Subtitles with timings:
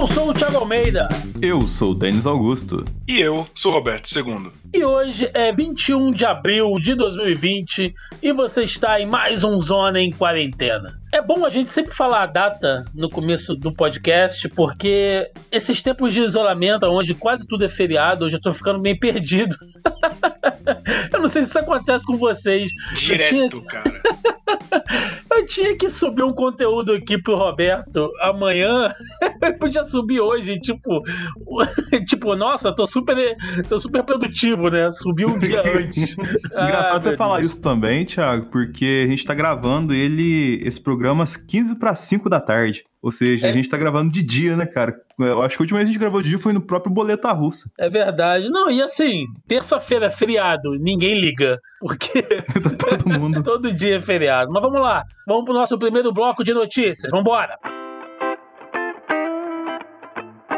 [0.00, 1.10] Eu sou o Thiago Almeida.
[1.42, 2.86] Eu sou o Denis Augusto.
[3.06, 4.50] E eu sou o Roberto II.
[4.72, 7.92] E hoje é 21 de abril de 2020
[8.22, 10.98] e você está em mais um Zona em Quarentena.
[11.12, 16.14] É bom a gente sempre falar a data no começo do podcast, porque esses tempos
[16.14, 19.54] de isolamento, onde quase tudo é feriado, hoje eu tô ficando meio perdido.
[21.12, 22.70] eu não sei se isso acontece com vocês.
[22.94, 23.62] Direto, tinha...
[23.62, 24.00] cara.
[25.32, 28.92] eu tinha que subir um conteúdo aqui pro Roberto amanhã.
[29.42, 31.02] eu podia subir hoje, tipo,
[32.06, 33.36] tipo, nossa, tô super,
[33.68, 34.90] tô super produtivo, né?
[34.90, 36.16] Subi um dia antes.
[36.52, 41.10] Engraçado ah, você falar isso também, Thiago, porque a gente tá gravando ele, esse programa
[41.10, 42.84] programas 15 para 5 da tarde.
[43.02, 43.50] Ou seja, é.
[43.50, 44.94] a gente tá gravando de dia, né, cara?
[45.18, 46.92] Eu acho que a última vez que a gente gravou de dia foi no próprio
[46.92, 47.70] Boleta Russa.
[47.78, 48.50] É verdade.
[48.50, 51.58] Não, e assim, terça-feira é feriado, ninguém liga.
[51.80, 52.22] Porque.
[52.60, 53.42] Tá todo mundo.
[53.44, 54.52] Todo dia é feriado.
[54.52, 55.02] Mas vamos lá.
[55.26, 57.10] Vamos pro nosso primeiro bloco de notícias.
[57.10, 57.58] Vambora!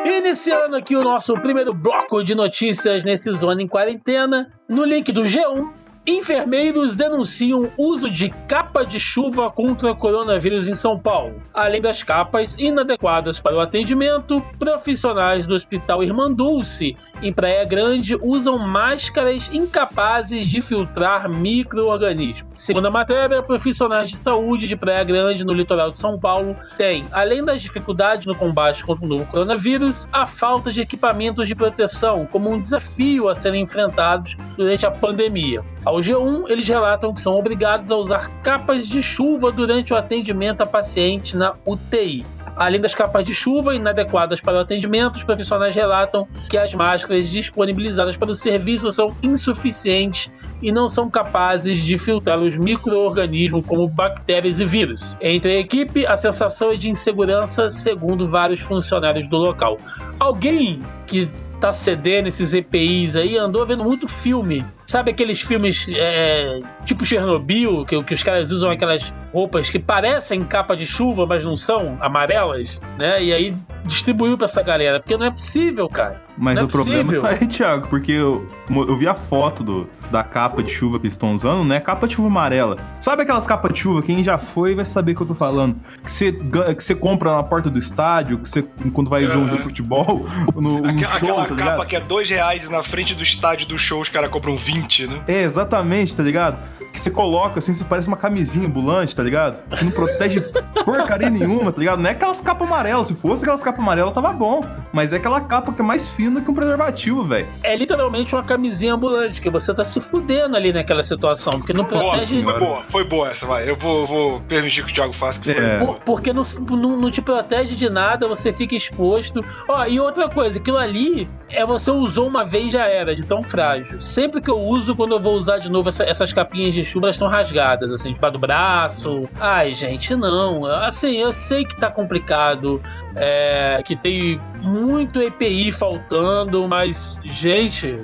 [0.04, 5.22] Iniciando aqui o nosso primeiro bloco de notícias nesse Zona em Quarentena, no link do
[5.22, 5.72] G1,
[6.04, 11.40] Enfermeiros denunciam uso de capa de chuva contra coronavírus em São Paulo.
[11.54, 18.18] Além das capas inadequadas para o atendimento, profissionais do Hospital Irmã Dulce, em Praia Grande,
[18.20, 22.50] usam máscaras incapazes de filtrar micro-organismos.
[22.56, 27.06] Segundo a matéria, profissionais de saúde de Praia Grande, no litoral de São Paulo, têm,
[27.12, 32.26] além das dificuldades no combate contra o novo coronavírus, a falta de equipamentos de proteção
[32.26, 35.62] como um desafio a serem enfrentados durante a pandemia.
[35.92, 40.62] Ao G1, eles relatam que são obrigados a usar capas de chuva durante o atendimento
[40.62, 42.24] a paciente na UTI.
[42.56, 47.28] Além das capas de chuva inadequadas para o atendimento, os profissionais relatam que as máscaras
[47.28, 50.32] disponibilizadas para o serviço são insuficientes
[50.62, 55.14] e não são capazes de filtrar os micro-organismos como bactérias e vírus.
[55.20, 59.76] Entre a equipe, a sensação é de insegurança, segundo vários funcionários do local.
[60.18, 66.60] Alguém que tá cedendo esses EPIs aí andou vendo muito filme Sabe aqueles filmes é,
[66.84, 71.42] tipo Chernobyl, que, que os caras usam aquelas roupas que parecem capa de chuva, mas
[71.42, 73.24] não são, amarelas, né?
[73.24, 76.20] E aí distribuiu pra essa galera, porque não é possível, cara.
[76.42, 79.88] Mas é o é problema tá aí, Thiago, porque eu, eu vi a foto do,
[80.10, 81.78] da capa de chuva que eles estão usando, né?
[81.78, 82.78] Capa de chuva amarela.
[82.98, 84.02] Sabe aquelas capas de chuva?
[84.02, 85.76] Quem já foi vai saber o que eu tô falando.
[86.02, 89.46] Que você, que você compra na porta do estádio, que você, quando vai ver um
[89.46, 90.26] jogo de futebol,
[90.56, 93.22] no, no aquela, show, aquela tá capa que é dois reais e na frente do
[93.22, 95.22] estádio do show os caras compram 20, né?
[95.28, 96.58] É, exatamente, tá ligado?
[96.92, 99.62] Que você coloca assim, você parece uma camisinha ambulante, tá ligado?
[99.76, 100.40] Que não protege
[100.84, 102.00] porcaria nenhuma, tá ligado?
[102.00, 103.08] Não é aquelas capas amarelas.
[103.08, 104.62] Se fosse aquelas capas amarelas, tava bom.
[104.92, 107.46] Mas é aquela capa que é mais fina que um preservativo, velho.
[107.62, 111.58] É literalmente uma camisinha ambulante, que você tá se fudendo ali naquela situação.
[111.58, 112.42] Porque não protege.
[112.42, 113.68] Foi boa, foi boa essa, vai.
[113.68, 115.78] Eu vou, vou permitir que o Thiago faça, que foi é.
[115.78, 119.44] Por, porque não, não, não, te protege de nada, você fica exposto.
[119.68, 123.42] Ó, e outra coisa, aquilo ali é você usou uma vez já era, de tão
[123.42, 124.00] frágil.
[124.00, 127.06] Sempre que eu uso, quando eu vou usar de novo essa, essas capinhas de chuva,
[127.06, 129.28] elas estão rasgadas, assim, debaixo do braço.
[129.40, 130.64] Ai, gente, não.
[130.66, 132.80] Assim, eu sei que tá complicado,
[133.14, 137.98] é, que tem muito EPI faltando, mas, gente,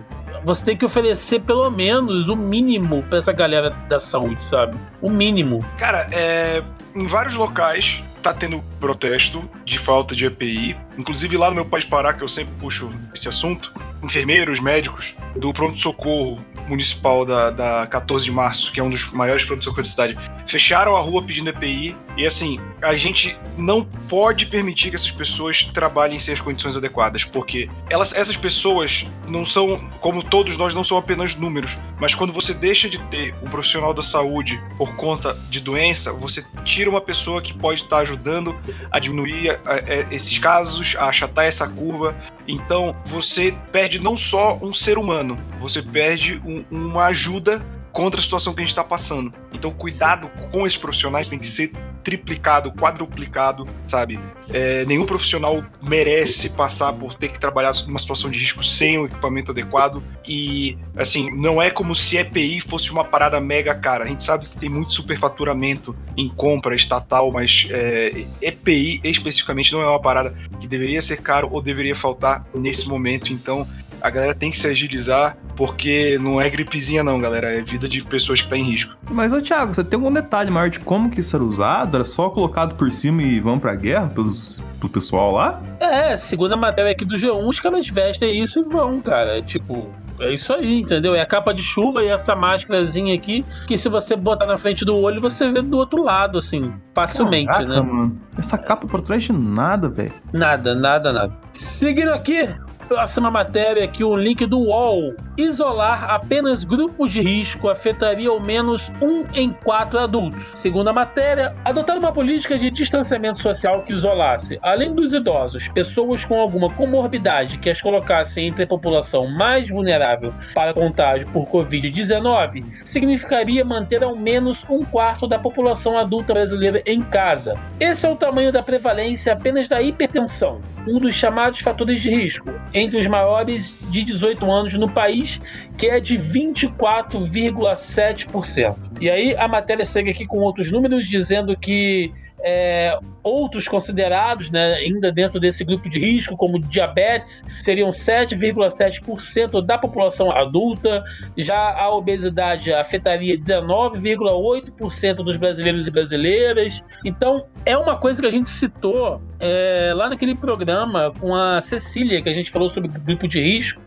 [0.44, 4.76] você tem que oferecer pelo menos o mínimo para essa galera da saúde, sabe?
[5.00, 5.64] O mínimo.
[5.78, 6.62] Cara, é,
[6.94, 10.76] em vários locais tá tendo protesto de falta de EPI.
[10.96, 15.52] Inclusive lá no meu país Pará, que eu sempre puxo esse assunto, enfermeiros, médicos do
[15.52, 20.18] pronto-socorro municipal da, da 14 de março, que é um dos maiores pronto-socorro da cidade,
[20.46, 21.96] fecharam a rua pedindo EPI.
[22.16, 27.24] E assim, a gente não pode permitir que essas pessoas trabalhem sem as condições adequadas,
[27.24, 31.76] porque elas, essas pessoas não são, como todos nós, não são apenas números.
[32.00, 36.44] Mas quando você deixa de ter um profissional da saúde por conta de doença, você
[36.64, 38.56] tira uma pessoa que pode estar ajudando
[38.90, 42.14] a diminuir a, a, esses casos, a achatar essa curva.
[42.48, 47.62] Então você perde não só um ser humano, você perde um, uma ajuda
[47.98, 49.34] contra a situação que a gente está passando.
[49.52, 51.72] Então, cuidado com esses profissionais tem que ser
[52.04, 54.20] triplicado, quadruplicado, sabe?
[54.48, 59.06] É, nenhum profissional merece passar por ter que trabalhar numa situação de risco sem o
[59.06, 60.00] equipamento adequado.
[60.28, 64.04] E, assim, não é como se EPI fosse uma parada mega cara.
[64.04, 69.82] A gente sabe que tem muito superfaturamento em compra estatal, mas é, EPI especificamente não
[69.82, 73.32] é uma parada que deveria ser caro ou deveria faltar nesse momento.
[73.32, 73.66] Então,
[74.00, 78.02] a galera tem que se agilizar, porque não é gripezinha não, galera, é vida de
[78.02, 78.96] pessoas que tá em risco.
[79.10, 81.96] Mas, ô Thiago, você tem algum detalhe maior de como que isso era usado?
[81.96, 85.60] Era só colocado por cima e vão pra guerra pelos, pro pessoal lá?
[85.80, 89.40] É, segundo a matéria aqui do G1, os caras vestem isso e vão, cara.
[89.42, 89.88] Tipo,
[90.20, 91.14] É isso aí, entendeu?
[91.14, 94.84] É a capa de chuva e essa máscarazinha aqui, que se você botar na frente
[94.84, 97.80] do olho, você vê do outro lado, assim, facilmente, Caraca, né?
[97.80, 98.20] Mano.
[98.36, 100.12] Essa capa por trás de nada, velho.
[100.32, 101.32] Nada, nada, nada.
[101.52, 102.48] Seguindo aqui,
[102.88, 105.14] próxima matéria aqui, um link do UOL.
[105.36, 110.52] Isolar apenas grupos de risco afetaria ao menos um em quatro adultos.
[110.54, 116.24] Segundo a matéria, adotar uma política de distanciamento social que isolasse, além dos idosos, pessoas
[116.24, 122.64] com alguma comorbidade que as colocasse entre a população mais vulnerável para contágio por Covid-19,
[122.84, 127.58] significaria manter ao menos um quarto da população adulta brasileira em casa.
[127.78, 132.52] Esse é o tamanho da prevalência apenas da hipertensão, um dos chamados fatores de risco,
[132.72, 135.40] entre os maiores de 18 anos no país,
[135.76, 138.76] que é de 24,7%.
[139.00, 142.10] E aí a matéria segue aqui com outros números dizendo que
[142.42, 149.76] é, outros considerados, né, ainda dentro desse grupo de risco, como diabetes, seriam 7,7% da
[149.78, 151.02] população adulta.
[151.36, 156.84] Já a obesidade afetaria 19,8% dos brasileiros e brasileiras.
[157.04, 162.22] Então, é uma coisa que a gente citou é, lá naquele programa com a Cecília,
[162.22, 163.80] que a gente falou sobre grupo de risco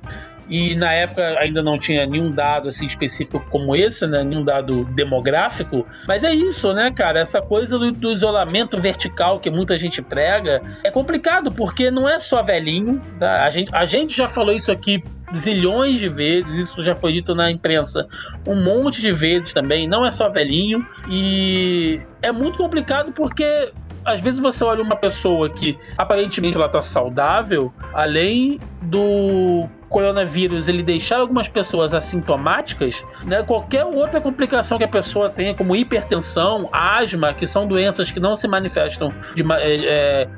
[0.51, 4.21] e na época ainda não tinha nenhum dado assim específico como esse, né?
[4.21, 5.88] Nenhum dado demográfico.
[6.06, 7.21] Mas é isso, né, cara?
[7.21, 12.19] Essa coisa do, do isolamento vertical que muita gente prega é complicado porque não é
[12.19, 13.00] só velhinho.
[13.18, 13.45] Tá?
[13.45, 15.01] A, gente, a gente já falou isso aqui
[15.33, 18.06] zilhões de vezes, isso já foi dito na imprensa
[18.45, 23.71] um monte de vezes também, não é só velhinho e é muito complicado porque
[24.06, 30.81] às vezes você olha uma pessoa que aparentemente ela tá saudável, além do coronavírus ele
[30.81, 37.33] deixar algumas pessoas assintomáticas, né, qualquer outra complicação que a pessoa tenha, como hipertensão, asma,
[37.33, 40.30] que são doenças que não se manifestam de, é,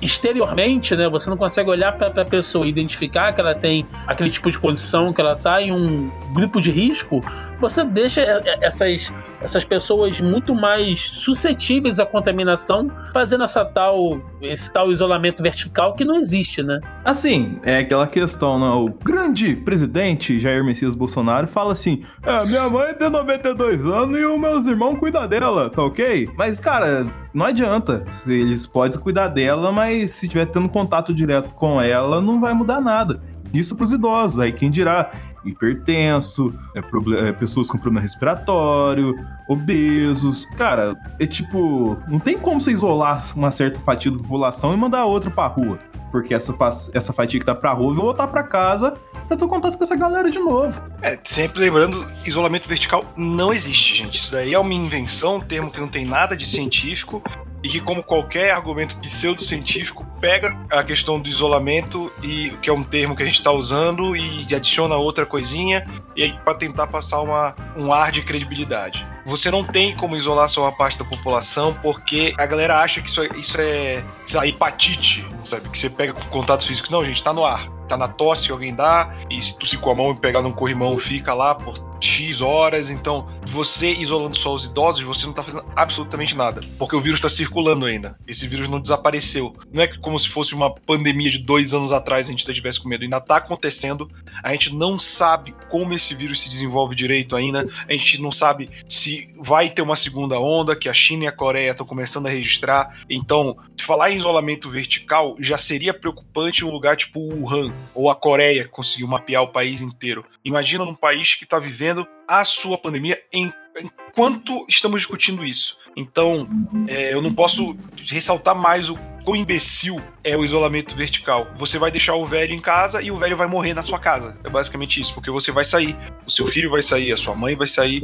[0.00, 4.30] exteriormente, né, você não consegue olhar para a pessoa e identificar que ela tem aquele
[4.30, 7.24] tipo de condição, que ela está em um grupo de risco,
[7.62, 8.20] você deixa
[8.60, 15.94] essas, essas pessoas muito mais suscetíveis à contaminação, fazendo essa tal, esse tal isolamento vertical
[15.94, 16.80] que não existe, né?
[17.04, 18.66] Assim, é aquela questão, né?
[18.66, 24.24] O grande presidente Jair Messias Bolsonaro fala assim: é, minha mãe tem 92 anos e
[24.24, 26.28] os meus irmãos cuidam dela, tá ok?
[26.36, 28.04] Mas, cara, não adianta.
[28.26, 32.80] Eles podem cuidar dela, mas se tiver tendo contato direto com ela, não vai mudar
[32.80, 33.22] nada.
[33.54, 34.38] Isso para os idosos.
[34.38, 35.10] Aí quem dirá
[35.44, 39.14] hipertenso, é, é, pessoas com problema respiratório,
[39.48, 40.46] obesos.
[40.56, 45.04] Cara, é tipo, não tem como você isolar uma certa fatia da população e mandar
[45.04, 45.78] outra pra rua.
[46.10, 46.54] Porque essa,
[46.92, 48.94] essa fatia que tá pra rua vai voltar pra casa
[49.26, 50.80] pra ter contato com essa galera de novo.
[51.00, 54.18] É, sempre lembrando, isolamento vertical não existe, gente.
[54.18, 57.22] Isso daí é uma invenção, um termo que não tem nada de científico
[57.62, 62.82] e que, como qualquer argumento pseudocientífico, pega a questão do isolamento, e que é um
[62.82, 65.84] termo que a gente está usando, e adiciona outra coisinha,
[66.16, 69.06] e aí para tentar passar uma, um ar de credibilidade.
[69.24, 73.08] Você não tem como isolar só uma parte da população, porque a galera acha que
[73.08, 74.04] isso é, isso é,
[74.34, 75.68] é hepatite, sabe?
[75.68, 76.90] Que você pega com contatos físicos.
[76.90, 77.68] Não, gente, tá no ar.
[77.88, 80.52] Tá na tosse que alguém dá, e se tossir com a mão e pegar num
[80.52, 82.90] corrimão, fica lá por X horas.
[82.90, 86.62] Então, você isolando só os idosos, você não tá fazendo absolutamente nada.
[86.78, 88.16] Porque o vírus tá circulando ainda.
[88.26, 89.52] Esse vírus não desapareceu.
[89.72, 92.88] Não é como se fosse uma pandemia de dois anos atrás a gente tivesse com
[92.88, 93.04] medo.
[93.04, 94.08] Ainda tá acontecendo.
[94.42, 97.68] A gente não sabe como esse vírus se desenvolve direito ainda.
[97.88, 101.32] A gente não sabe se vai ter uma segunda onda, que a China e a
[101.32, 103.00] Coreia estão começando a registrar.
[103.08, 108.68] Então, falar em isolamento vertical já seria preocupante um lugar tipo Wuhan, ou a Coreia
[108.68, 110.24] conseguiu mapear o país inteiro.
[110.44, 115.76] Imagina num país que está vivendo a sua pandemia em, enquanto estamos discutindo isso.
[115.96, 116.48] Então,
[116.88, 117.76] é, eu não posso
[118.08, 121.46] ressaltar mais o quão imbecil é o isolamento vertical.
[121.56, 124.36] Você vai deixar o velho em casa e o velho vai morrer na sua casa.
[124.42, 127.54] É basicamente isso, porque você vai sair, o seu filho vai sair, a sua mãe
[127.54, 128.02] vai sair,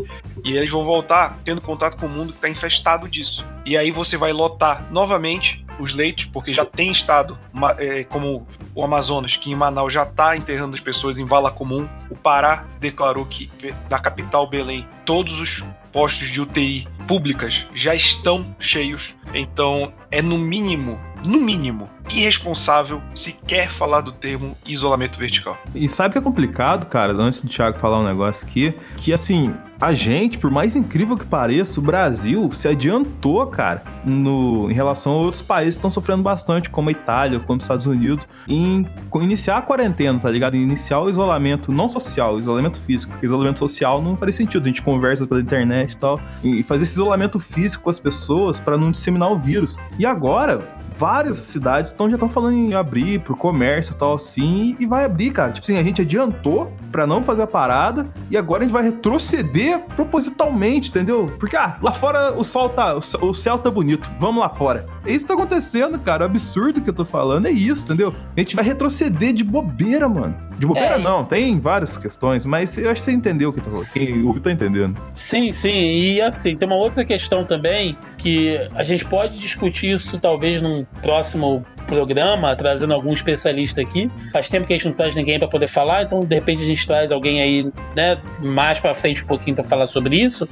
[0.48, 3.44] e eles vão voltar tendo contato com o mundo que está infestado disso.
[3.66, 7.38] E aí você vai lotar novamente os leitos, porque já tem estado
[7.78, 11.86] é, como o Amazonas, que em Manaus já está enterrando as pessoas em vala comum.
[12.10, 13.50] O Pará declarou que
[13.88, 19.14] da capital Belém todos os postos de UTI públicas já estão cheios.
[19.34, 25.56] Então é no mínimo, no mínimo, irresponsável se quer falar do termo isolamento vertical.
[25.74, 29.54] E sabe que é complicado, cara, antes do Thiago falar um negócio aqui, que assim,
[29.80, 35.12] a gente, por mais incrível que pareça, o Brasil se adiantou, cara, no, em relação
[35.12, 38.86] a outros países que estão sofrendo bastante, como a Itália, como os Estados Unidos, em
[39.22, 40.56] iniciar a quarentena, tá ligado?
[40.56, 43.12] Iniciar o isolamento não social, isolamento físico.
[43.12, 46.82] Porque isolamento social não faria sentido, a gente conversa pela internet e tal, e fazer
[46.82, 49.76] esse isolamento físico com as pessoas para não disseminar o vírus.
[49.98, 54.76] E agora, várias cidades tão, já estão falando em abrir pro comércio e tal assim,
[54.80, 55.52] e vai abrir, cara.
[55.52, 58.82] Tipo assim, a gente adiantou para não fazer a parada e agora a gente vai
[58.82, 61.32] retroceder propositalmente, entendeu?
[61.38, 64.86] Porque, ah, lá fora o sol tá, o céu tá bonito, vamos lá fora.
[65.06, 66.24] É isso que tá acontecendo, cara.
[66.24, 68.12] O absurdo que eu tô falando é isso, entendeu?
[68.36, 70.48] A gente vai retroceder de bobeira, mano.
[70.58, 70.98] De bobeira é.
[70.98, 73.86] não, tem várias questões, mas eu acho que você entendeu o que tá falando.
[73.92, 75.00] Quem ouviu tá entendendo.
[75.12, 75.70] Sim, sim.
[75.70, 80.84] E assim, tem uma outra questão também que a gente pode discutir isso talvez num
[81.02, 84.10] próximo programa, trazendo algum especialista aqui.
[84.32, 86.66] Faz tempo que a gente não traz ninguém para poder falar, então de repente a
[86.66, 90.48] gente traz alguém aí, né, mais para frente um pouquinho para falar sobre isso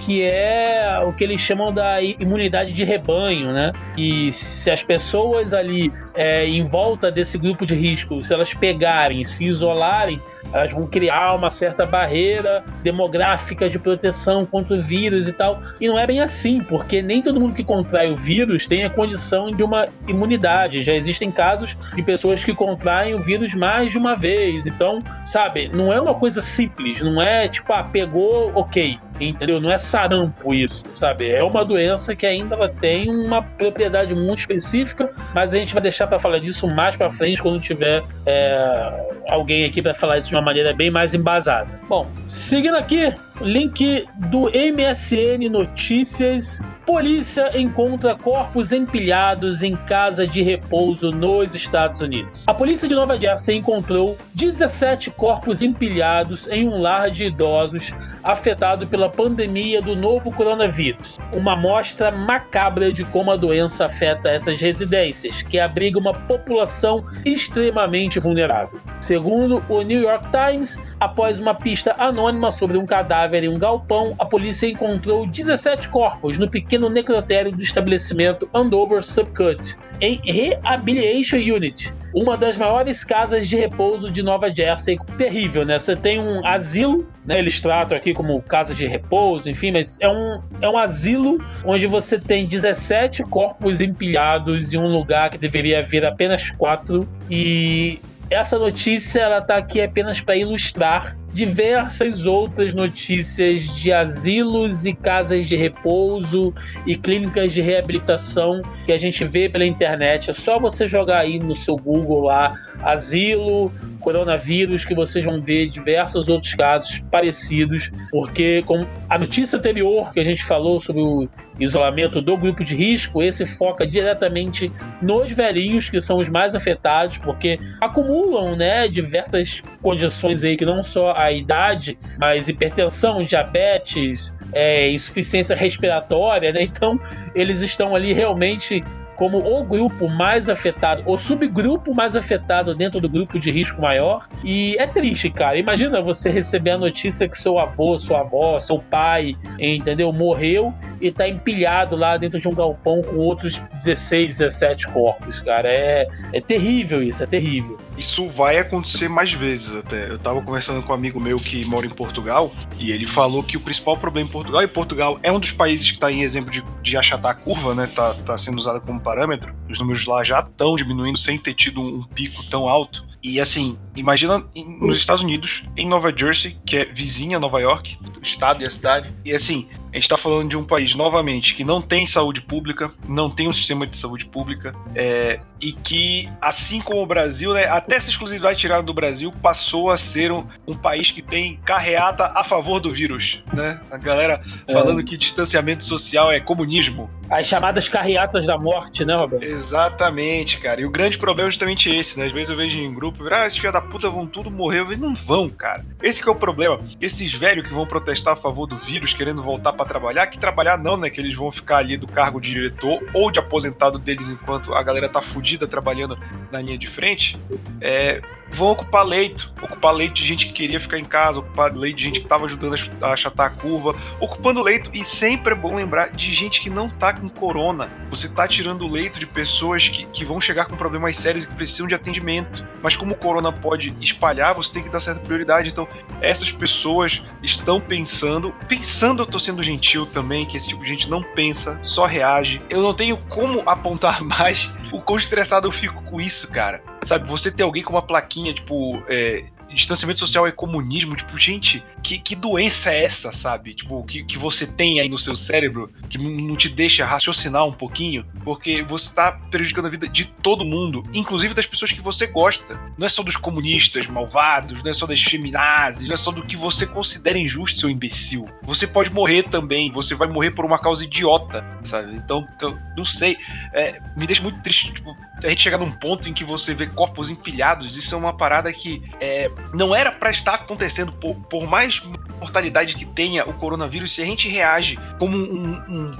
[0.00, 3.72] que é o que eles chamam da imunidade de rebanho, né?
[3.96, 9.24] E se as pessoas ali é, em volta desse grupo de risco, se elas pegarem,
[9.24, 10.20] se isolarem,
[10.52, 15.60] elas vão criar uma certa barreira demográfica de proteção contra o vírus e tal.
[15.80, 18.90] E não é bem assim, porque nem todo mundo que contrai o vírus tem a
[18.90, 20.82] condição de uma imunidade.
[20.82, 24.66] Já existem casos de pessoas que contraem o vírus mais de uma vez.
[24.66, 29.60] Então, sabe, não é uma coisa simples, não é tipo, ah, pegou, ok entendeu?
[29.60, 31.30] Não é sarampo isso, sabe?
[31.30, 35.82] É uma doença que ainda ela tem uma propriedade muito específica, mas a gente vai
[35.82, 40.28] deixar para falar disso mais para frente quando tiver é, alguém aqui para falar isso
[40.28, 41.68] de uma maneira bem mais embasada.
[41.88, 46.60] Bom, seguindo aqui, link do MSN Notícias.
[46.84, 52.44] Polícia encontra corpos empilhados em casa de repouso nos Estados Unidos.
[52.46, 57.92] A polícia de Nova Jersey encontrou 17 corpos empilhados em um lar de idosos
[58.22, 61.18] afetado pela pandemia do novo coronavírus.
[61.32, 68.18] Uma amostra macabra de como a doença afeta essas residências, que abrigam uma população extremamente
[68.18, 68.80] vulnerável.
[69.00, 74.14] Segundo o New York Times, após uma pista anônima sobre um cadáver em um galpão,
[74.18, 81.94] a polícia encontrou 17 corpos no pequeno necrotério do estabelecimento Andover Subcut, em Rehabilitation Unit,
[82.14, 84.98] uma das maiores casas de repouso de Nova Jersey.
[85.16, 85.78] Terrível, né?
[85.78, 87.38] Você tem um asilo, né?
[87.38, 91.86] Eles tratam aqui como casa de repouso, enfim, mas é um, é um asilo onde
[91.86, 97.08] você tem 17 corpos empilhados em um lugar que deveria haver apenas quatro.
[97.30, 104.92] E essa notícia ela tá aqui apenas para ilustrar diversas outras notícias de asilos e
[104.92, 106.52] casas de repouso
[106.86, 110.30] e clínicas de reabilitação que a gente vê pela internet.
[110.30, 115.68] É só você jogar aí no seu Google lá asilo, coronavírus, que vocês vão ver
[115.68, 121.28] diversos outros casos parecidos, porque com a notícia anterior que a gente falou sobre o
[121.58, 127.18] isolamento do grupo de risco, esse foca diretamente nos velhinhos, que são os mais afetados,
[127.18, 134.90] porque acumulam né, diversas condições aí que não só a idade, mas hipertensão, diabetes, é,
[134.90, 136.62] insuficiência respiratória, né?
[136.62, 136.98] Então
[137.34, 138.82] eles estão ali realmente
[139.20, 144.26] como o grupo mais afetado, o subgrupo mais afetado dentro do grupo de risco maior.
[144.42, 145.58] E é triste, cara.
[145.58, 150.10] Imagina você receber a notícia que seu avô, sua avó, seu pai, entendeu?
[150.10, 150.72] Morreu
[151.02, 155.68] e tá empilhado lá dentro de um galpão com outros 16, 17 corpos, cara.
[155.68, 157.78] É, é terrível isso, é terrível.
[158.00, 160.08] Isso vai acontecer mais vezes até.
[160.08, 163.58] Eu tava conversando com um amigo meu que mora em Portugal e ele falou que
[163.58, 166.50] o principal problema em Portugal, e Portugal é um dos países que está em exemplo
[166.50, 167.86] de, de achatar a curva, né?
[167.94, 169.54] Tá, tá sendo usado como parâmetro.
[169.68, 173.04] Os números lá já estão diminuindo sem ter tido um, um pico tão alto.
[173.22, 174.42] E assim, imagina
[174.80, 178.66] nos Estados Unidos, em Nova Jersey, que é vizinha a Nova York, o estado e
[178.66, 179.14] a cidade.
[179.26, 182.92] E assim, a gente está falando de um país, novamente, que não tem saúde pública,
[183.08, 187.64] não tem um sistema de saúde pública, é, e que, assim como o Brasil, né,
[187.66, 192.32] até essa exclusividade tirada do Brasil, passou a ser um, um país que tem carreata
[192.34, 193.42] a favor do vírus.
[193.52, 193.80] Né?
[193.90, 194.72] A galera é.
[194.72, 197.10] falando que distanciamento social é comunismo.
[197.28, 199.44] As chamadas carreatas da morte, né, Roberto?
[199.44, 200.80] Exatamente, cara.
[200.80, 202.26] E o grande problema é justamente esse, né?
[202.26, 204.80] Às vezes eu vejo em grupo, ah, esses filhos da puta vão tudo morrer.
[204.80, 205.84] Eu vejo, não vão, cara.
[206.02, 206.80] Esse é o problema.
[207.00, 210.76] Esses velhos que vão protestar a favor do vírus, querendo voltar para trabalhar, que trabalhar
[210.76, 211.08] não, né?
[211.08, 214.82] Que eles vão ficar ali do cargo de diretor ou de aposentado deles enquanto a
[214.82, 216.18] galera tá fudida trabalhando
[216.50, 217.38] na linha de frente.
[217.80, 218.20] É,
[218.52, 222.04] vão ocupar leito, ocupar leito de gente que queria ficar em casa, ocupar leito de
[222.04, 226.10] gente que estava ajudando a achatar a curva, ocupando leito e sempre é bom lembrar
[226.10, 227.90] de gente que não tá com corona.
[228.10, 231.54] Você tá tirando leito de pessoas que, que vão chegar com problemas sérios e que
[231.54, 232.66] precisam de atendimento.
[232.82, 235.70] Mas como o corona pode espalhar, você tem que dar certa prioridade.
[235.70, 235.86] Então,
[236.20, 241.08] essas pessoas estão pensando, pensando, eu tô sendo gentil também, que esse tipo de gente
[241.08, 242.60] não pensa, só reage.
[242.68, 246.82] Eu não tenho como apontar mais o quão estressado eu fico com isso, cara.
[247.04, 251.16] Sabe, você ter alguém com uma plaquinha, tipo, é, distanciamento social é comunismo.
[251.16, 253.74] Tipo, gente, que, que doença é essa, sabe?
[253.74, 257.72] Tipo, que, que você tem aí no seu cérebro que não te deixa raciocinar um
[257.72, 262.26] pouquinho, porque você tá prejudicando a vida de todo mundo, inclusive das pessoas que você
[262.26, 262.78] gosta.
[262.98, 266.42] Não é só dos comunistas malvados, não é só das feminazes, não é só do
[266.42, 268.48] que você considera injusto, seu imbecil.
[268.62, 272.14] Você pode morrer também, você vai morrer por uma causa idiota, sabe?
[272.14, 273.36] Então, então não sei.
[273.72, 276.86] É, me deixa muito triste, tipo, a gente chegar num ponto em que você vê
[276.86, 281.66] corpos empilhados, isso é uma parada que é, não era para estar acontecendo, por, por
[281.66, 282.02] mais
[282.38, 286.16] mortalidade que tenha o coronavírus, se a gente reage como um, um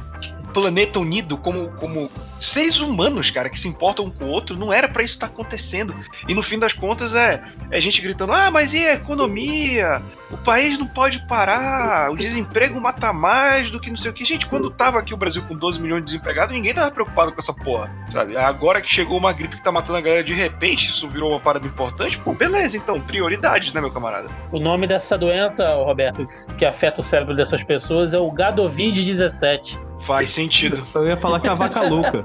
[0.50, 4.72] planeta unido, como, como seres humanos, cara, que se importam um com o outro, não
[4.72, 5.94] era para isso estar tá acontecendo.
[6.28, 10.02] E no fim das contas é, é gente gritando: ah, mas e a economia?
[10.30, 14.24] O país não pode parar, o desemprego mata mais do que não sei o que.
[14.24, 17.38] Gente, quando tava aqui o Brasil com 12 milhões de desempregados, ninguém tava preocupado com
[17.38, 18.36] essa porra, sabe?
[18.36, 21.40] Agora que chegou uma gripe que tá matando a galera de repente, isso virou uma
[21.40, 24.28] parada importante, pô, beleza, então, prioridades, né, meu camarada?
[24.52, 26.24] O nome dessa doença, Roberto,
[26.56, 29.89] que afeta o cérebro dessas pessoas é o Gadovid-17.
[30.04, 30.86] Faz sentido.
[30.94, 32.24] Eu ia falar que é a vaca louca.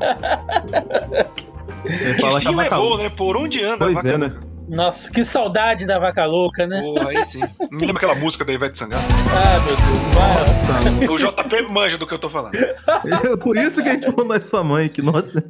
[1.85, 3.09] Eu ia falar que, que a vaca levou, né?
[3.09, 4.35] Por onde anda pois a vaca é, né?
[4.67, 6.81] Nossa, que saudade da vaca louca, né?
[6.81, 7.41] Porra, aí sim.
[7.71, 9.03] Me lembra aquela música da Ivete Sangalo?
[9.31, 11.05] Ah, meu Deus.
[11.07, 11.13] Nossa.
[11.13, 12.57] o JP manja do que eu tô falando.
[13.43, 15.43] Por isso que a gente mandou essa mãe, que nossa.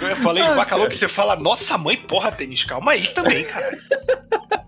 [0.00, 3.44] Eu falei ah, vaca louca e você fala, nossa mãe, porra, tênis, calma aí também,
[3.44, 3.78] cara.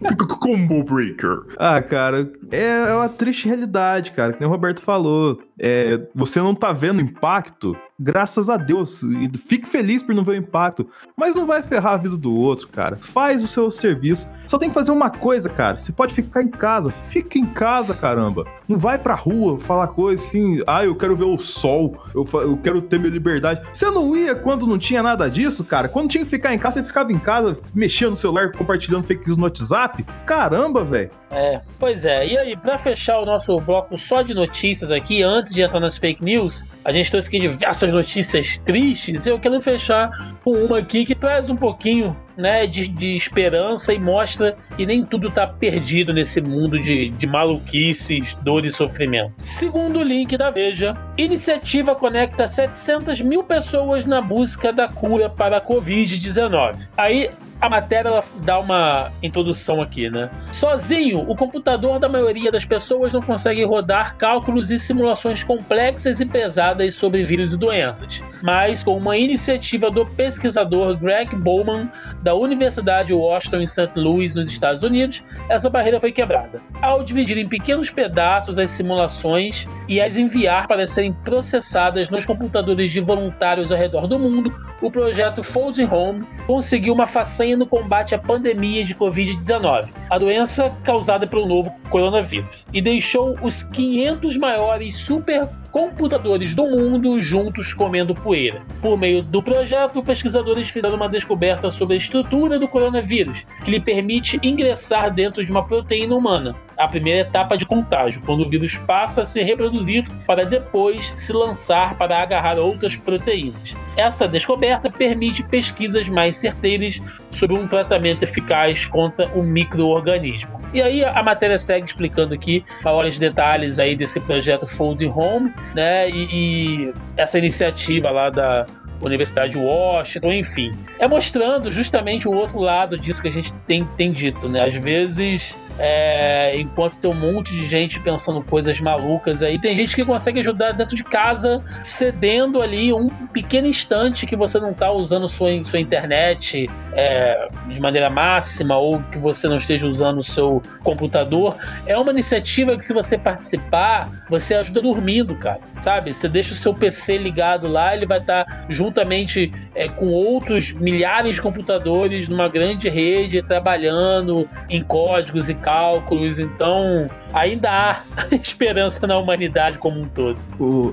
[0.40, 1.44] Combo Breaker.
[1.58, 5.40] Ah, cara, é, é uma triste realidade, cara, que nem o Roberto falou.
[5.58, 9.02] É, você não tá vendo impacto graças a Deus.
[9.46, 10.88] Fique feliz por não ver o impacto.
[11.16, 12.96] Mas não vai ferrar a vida do outro, cara.
[12.96, 14.28] Faz o seu serviço.
[14.46, 15.78] Só tem que fazer uma coisa, cara.
[15.78, 16.90] Você pode ficar em casa.
[16.90, 18.46] Fica em casa, caramba.
[18.68, 20.62] Não vai pra rua falar coisa assim.
[20.66, 21.96] Ah, eu quero ver o sol.
[22.14, 23.62] Eu, eu quero ter minha liberdade.
[23.72, 25.88] Você não ia quando não tinha nada disso, cara?
[25.88, 29.26] Quando tinha que ficar em casa, você ficava em casa, mexendo no celular, compartilhando fake
[29.26, 30.04] news no WhatsApp.
[30.24, 31.10] Caramba, velho.
[31.30, 32.26] É, pois é.
[32.26, 35.98] E aí, pra fechar o nosso bloco só de notícias aqui, antes de entrar nas
[35.98, 41.04] fake news, a gente trouxe aqui diversas notícias tristes eu quero fechar com uma aqui
[41.04, 46.12] que traz um pouquinho né, de, de esperança e mostra que nem tudo está perdido
[46.12, 49.32] nesse mundo de, de maluquices, dor e sofrimento.
[49.38, 55.58] Segundo o link da Veja, iniciativa conecta 700 mil pessoas na busca da cura para
[55.58, 56.88] a Covid-19.
[56.96, 60.30] Aí a matéria ela dá uma introdução aqui, né?
[60.52, 66.26] Sozinho, o computador da maioria das pessoas não consegue rodar cálculos e simulações complexas e
[66.26, 68.22] pesadas sobre vírus e doenças.
[68.42, 71.90] Mas, com uma iniciativa do pesquisador Greg Bowman,
[72.22, 73.90] da Universidade Washington em St.
[73.96, 76.62] Louis, nos Estados Unidos, essa barreira foi quebrada.
[76.80, 82.92] Ao dividir em pequenos pedaços as simulações e as enviar para serem processadas nos computadores
[82.92, 88.14] de voluntários ao redor do mundo, o projeto Folding Home conseguiu uma façanha no combate
[88.14, 94.96] à pandemia de Covid-19, a doença causada pelo novo coronavírus, e deixou os 500 maiores
[94.96, 98.62] super computadores do mundo juntos comendo poeira.
[98.80, 103.80] Por meio do projeto, pesquisadores fizeram uma descoberta sobre a estrutura do coronavírus, que lhe
[103.80, 108.78] permite ingressar dentro de uma proteína humana, a primeira etapa de contágio, quando o vírus
[108.78, 113.76] passa a se reproduzir para depois se lançar para agarrar outras proteínas.
[113.96, 120.58] Essa descoberta permite pesquisas mais certeiras sobre um tratamento eficaz contra o microorganismo.
[120.72, 126.08] E aí a matéria segue explicando aqui maiores detalhes aí desse projeto Fold Home, né?
[126.10, 128.66] E, e essa iniciativa lá da
[129.00, 130.78] Universidade de Washington, enfim.
[130.98, 134.64] É mostrando justamente o outro lado disso que a gente tem, tem dito, né?
[134.64, 139.94] Às vezes é, enquanto tem um monte de gente pensando coisas malucas aí, tem gente
[139.94, 144.90] que consegue ajudar dentro de casa, cedendo ali um pequeno instante que você não está
[144.90, 150.22] usando sua, sua internet é, de maneira máxima ou que você não esteja usando o
[150.22, 151.56] seu computador.
[151.86, 155.60] É uma iniciativa que, se você participar, você ajuda dormindo, cara.
[155.80, 156.12] Sabe?
[156.12, 160.72] Você deixa o seu PC ligado lá, ele vai estar tá juntamente é, com outros
[160.72, 168.02] milhares de computadores numa grande rede trabalhando em códigos e cálculos, então ainda há
[168.32, 170.38] esperança na humanidade como um todo.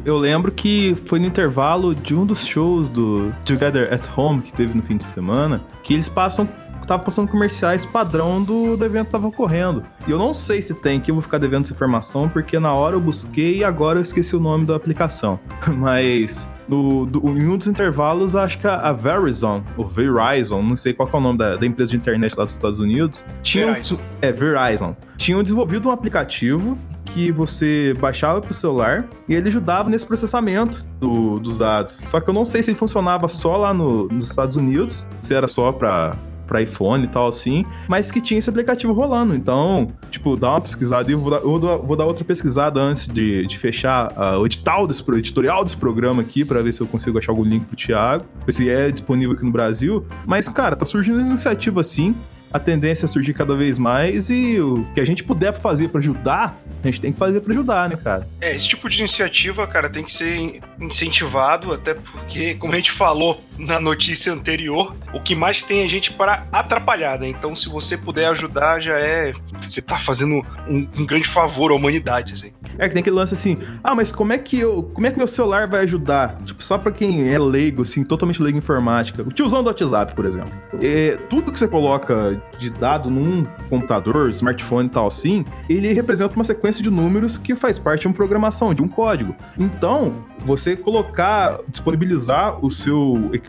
[0.04, 4.52] Eu lembro que foi no intervalo de um dos shows do Together at Home que
[4.52, 6.50] teve no fim de semana, que eles passam
[6.86, 9.84] tava passando comerciais padrão do, do evento que tava ocorrendo.
[10.08, 12.74] E eu não sei se tem, que eu vou ficar devendo essa informação, porque na
[12.74, 15.40] hora eu busquei e agora eu esqueci o nome da aplicação.
[15.76, 20.76] Mas no, do, em um dos intervalos, acho que a, a Verizon, ou Verizon, não
[20.76, 23.74] sei qual é o nome da, da, empresa de internet lá dos Estados Unidos, tinham,
[23.74, 23.98] Verizon.
[24.22, 29.90] é, Verizon, tinham desenvolvido um aplicativo que você baixava para o celular e ele ajudava
[29.90, 31.94] nesse processamento do, dos dados.
[31.94, 35.34] Só que eu não sei se ele funcionava só lá no, nos Estados Unidos, se
[35.34, 39.36] era só para pra iPhone e tal, assim, mas que tinha esse aplicativo rolando.
[39.36, 43.58] Então, tipo, dá uma pesquisada e vou dar, vou dar outra pesquisada antes de, de
[43.58, 47.32] fechar uh, o edital desse, editorial desse programa aqui, para ver se eu consigo achar
[47.32, 50.06] algum link pro Thiago, se é disponível aqui no Brasil.
[50.26, 52.16] Mas, cara, tá surgindo iniciativa assim
[52.56, 56.00] a tendência é surgir cada vez mais e o que a gente puder fazer para
[56.00, 58.30] ajudar, a gente tem que fazer para ajudar, né, cara?
[58.40, 62.92] É, esse tipo de iniciativa, cara, tem que ser incentivado, até porque, como a gente
[62.92, 67.28] falou na notícia anterior, o que mais tem é gente para atrapalhar, né?
[67.28, 69.34] Então, se você puder ajudar, já é.
[69.62, 70.36] Você tá fazendo
[70.68, 72.52] um, um grande favor à humanidade, assim.
[72.78, 74.84] É que tem aquele lance assim, ah, mas como é que eu.
[74.84, 76.38] Como é que meu celular vai ajudar?
[76.44, 79.22] Tipo, só pra quem é leigo, assim, totalmente leigo em informática.
[79.22, 80.52] O tiozão do WhatsApp, por exemplo.
[80.82, 86.36] É, tudo que você coloca de dado num computador, smartphone e tal assim, ele representa
[86.36, 89.36] uma sequência de números que faz parte de uma programação, de um código.
[89.58, 93.45] Então, você colocar, disponibilizar o seu equipamento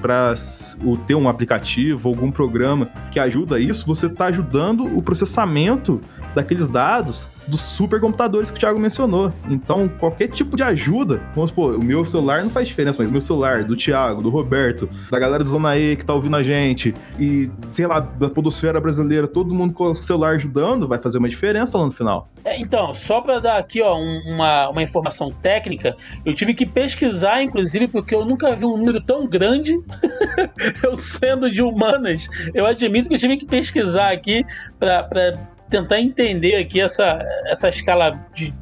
[0.00, 0.34] para
[1.06, 6.00] ter um aplicativo, algum programa que ajuda isso, você está ajudando o processamento
[6.34, 9.32] daqueles dados dos supercomputadores que o Thiago mencionou.
[9.48, 13.12] Então, qualquer tipo de ajuda, vamos supor, o meu celular não faz diferença, mas o
[13.12, 16.42] meu celular, do Thiago, do Roberto, da galera do Zona E que tá ouvindo a
[16.42, 21.18] gente, e, sei lá, da podosfera brasileira, todo mundo com o celular ajudando, vai fazer
[21.18, 22.28] uma diferença lá no final.
[22.44, 26.64] É, então, só para dar aqui ó, um, uma, uma informação técnica, eu tive que
[26.64, 29.78] pesquisar, inclusive, porque eu nunca vi um número tão grande.
[30.82, 34.44] eu sendo de humanas, eu admito que eu tive que pesquisar aqui
[34.78, 35.38] para
[35.70, 38.52] tentar entender aqui essa, essa escala de,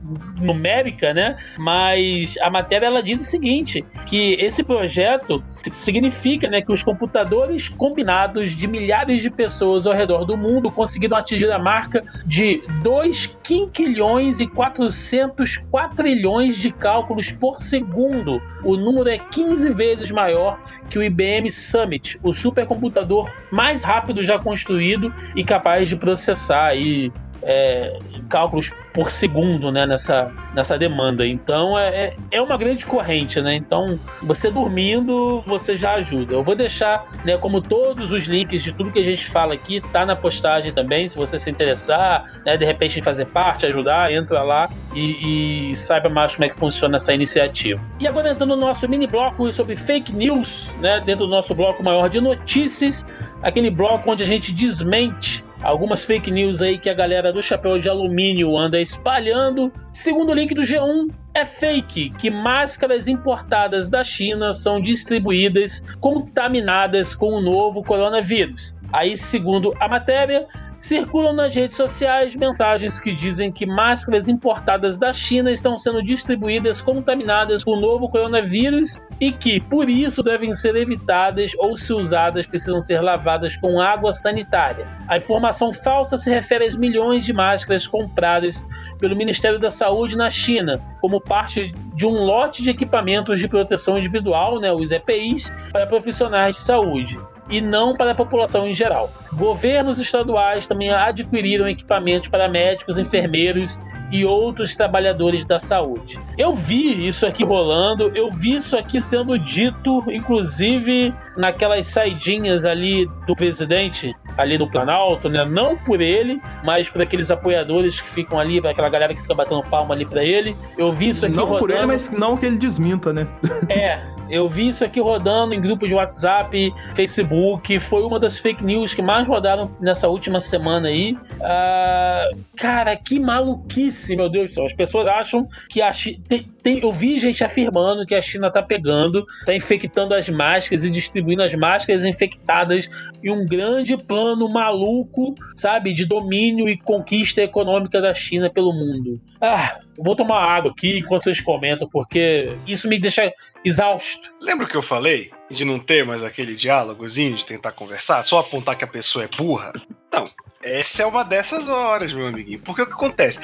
[0.40, 1.36] numérica, né?
[1.58, 5.42] Mas a matéria ela diz o seguinte, que esse projeto
[5.72, 11.16] significa, né, que os computadores combinados de milhares de pessoas ao redor do mundo conseguiram
[11.16, 18.40] atingir a marca de 2 quinquilhões e 400 quatrilhões de cálculos por segundo.
[18.62, 24.38] O número é 15 vezes maior que o IBM Summit, o supercomputador mais rápido já
[24.38, 26.97] construído e capaz de processar aí
[27.42, 31.26] é, cálculos por segundo né, nessa, nessa demanda.
[31.26, 33.54] Então é, é, é uma grande corrente, né?
[33.54, 36.34] Então, você dormindo, você já ajuda.
[36.34, 39.80] Eu vou deixar, né, como todos os links de tudo que a gente fala aqui,
[39.80, 41.08] tá na postagem também.
[41.08, 46.08] Se você se interessar, né, de repente fazer parte, ajudar, entra lá e, e saiba
[46.08, 47.80] mais como é que funciona essa iniciativa.
[48.00, 51.82] E agora entrando no nosso mini bloco sobre fake news, né, dentro do nosso bloco
[51.82, 53.06] maior de notícias,
[53.42, 57.78] aquele bloco onde a gente desmente algumas fake news aí que a galera do chapéu
[57.78, 59.72] de alumínio anda espalhando.
[59.92, 67.14] Segundo o link do G1, é fake que máscaras importadas da China são distribuídas contaminadas
[67.14, 68.77] com o novo coronavírus.
[68.92, 70.46] Aí, segundo a matéria,
[70.78, 76.80] Circulam nas redes sociais mensagens que dizem que máscaras importadas da China estão sendo distribuídas
[76.80, 82.46] contaminadas com o novo coronavírus e que, por isso, devem ser evitadas ou, se usadas,
[82.46, 84.86] precisam ser lavadas com água sanitária.
[85.08, 88.64] A informação falsa se refere às milhões de máscaras compradas
[89.00, 93.98] pelo Ministério da Saúde na China, como parte de um lote de equipamentos de proteção
[93.98, 99.10] individual, né, os EPIs, para profissionais de saúde e não para a população em geral.
[99.32, 103.78] Governos estaduais também adquiriram equipamentos para médicos, enfermeiros
[104.10, 106.18] e outros trabalhadores da saúde.
[106.36, 113.06] Eu vi isso aqui rolando, eu vi isso aqui sendo dito, inclusive naquelas saidinhas ali
[113.26, 115.44] do presidente, ali no Planalto, né?
[115.44, 119.34] Não por ele, mas por aqueles apoiadores que ficam ali, para aquela galera que fica
[119.34, 120.56] batendo palma ali para ele.
[120.76, 121.66] Eu vi isso aqui não rodando.
[121.66, 123.26] Por ele, mas não que ele desminta, né?
[123.68, 127.78] É, eu vi isso aqui rodando em grupo de WhatsApp, Facebook.
[127.80, 131.12] Foi uma das fake news que mais rodaram nessa última semana aí.
[131.12, 134.64] Uh, cara, que maluquice, meu Deus do céu.
[134.66, 136.18] As pessoas acham que a China.
[136.28, 140.84] Tem, tem, eu vi gente afirmando que a China tá pegando, tá infectando as máscaras
[140.84, 142.88] e distribuindo as máscaras infectadas
[143.22, 149.20] em um grande plano maluco, sabe, de domínio e conquista econômica da China pelo mundo.
[149.40, 153.32] Ah, vou tomar água aqui enquanto vocês comentam, porque isso me deixa
[153.64, 154.32] exausto.
[154.40, 155.30] Lembra o que eu falei?
[155.50, 159.28] De não ter mais aquele diálogozinho, de tentar conversar, só apontar que a pessoa é
[159.28, 159.72] burra?
[160.12, 160.28] Não.
[160.62, 162.58] Essa é uma dessas horas, meu amiguinho.
[162.58, 163.38] Porque o que acontece?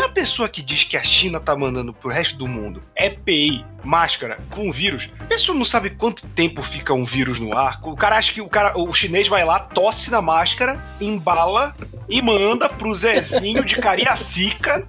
[0.00, 4.38] A pessoa que diz que a China tá mandando pro resto do mundo EPI, máscara,
[4.50, 7.78] com vírus, a pessoa não sabe quanto tempo fica um vírus no ar.
[7.82, 11.76] O cara acha que o, cara, o chinês vai lá, tosse na máscara, embala
[12.08, 14.88] e manda pro Zezinho de Cariacica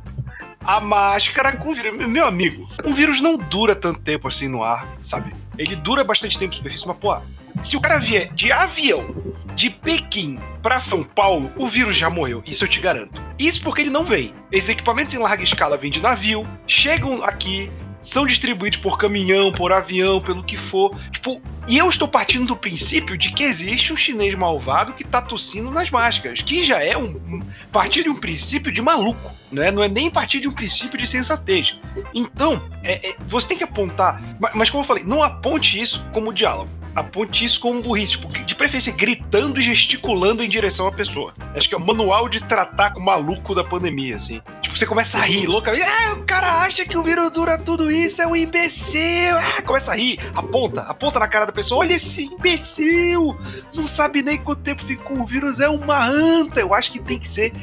[0.62, 2.08] a máscara com vírus.
[2.08, 5.36] Meu amigo, um vírus não dura tanto tempo assim no ar, sabe?
[5.58, 7.18] Ele dura bastante tempo na superfície, mas, pô,
[7.62, 9.16] se o cara vier de avião
[9.56, 12.44] de Pequim para São Paulo, o vírus já morreu.
[12.46, 13.22] Isso eu te garanto.
[13.40, 14.34] Isso porque ele não vem.
[14.52, 17.72] Esses equipamentos em larga escala vêm de navio, chegam aqui,
[18.08, 20.98] são distribuídos por caminhão, por avião, pelo que for.
[21.12, 25.22] Tipo, e eu estou partindo do princípio de que existe um chinês malvado que tá
[25.22, 27.42] tossindo nas máscaras, que já é um, um
[27.72, 29.72] partir de um princípio de maluco, né?
[29.72, 31.78] Não é nem partir de um princípio de sensatez.
[32.14, 36.06] Então, é, é, você tem que apontar, mas, mas como eu falei, não aponte isso
[36.14, 40.92] como diálogo aponte isso como burrice, tipo, de preferência gritando e gesticulando em direção à
[40.92, 41.32] pessoa.
[41.54, 44.42] Acho que é o manual de tratar com o maluco da pandemia, assim.
[44.62, 47.92] Tipo, você começa a rir loucamente, ah, o cara acha que o vírus dura tudo
[47.92, 51.94] isso, é um imbecil, ah, começa a rir, aponta, aponta na cara da pessoa, olha
[51.94, 53.38] esse imbecil,
[53.74, 56.60] não sabe nem quanto tempo ficou o vírus, é uma anta.
[56.60, 57.54] Eu acho que tem que ser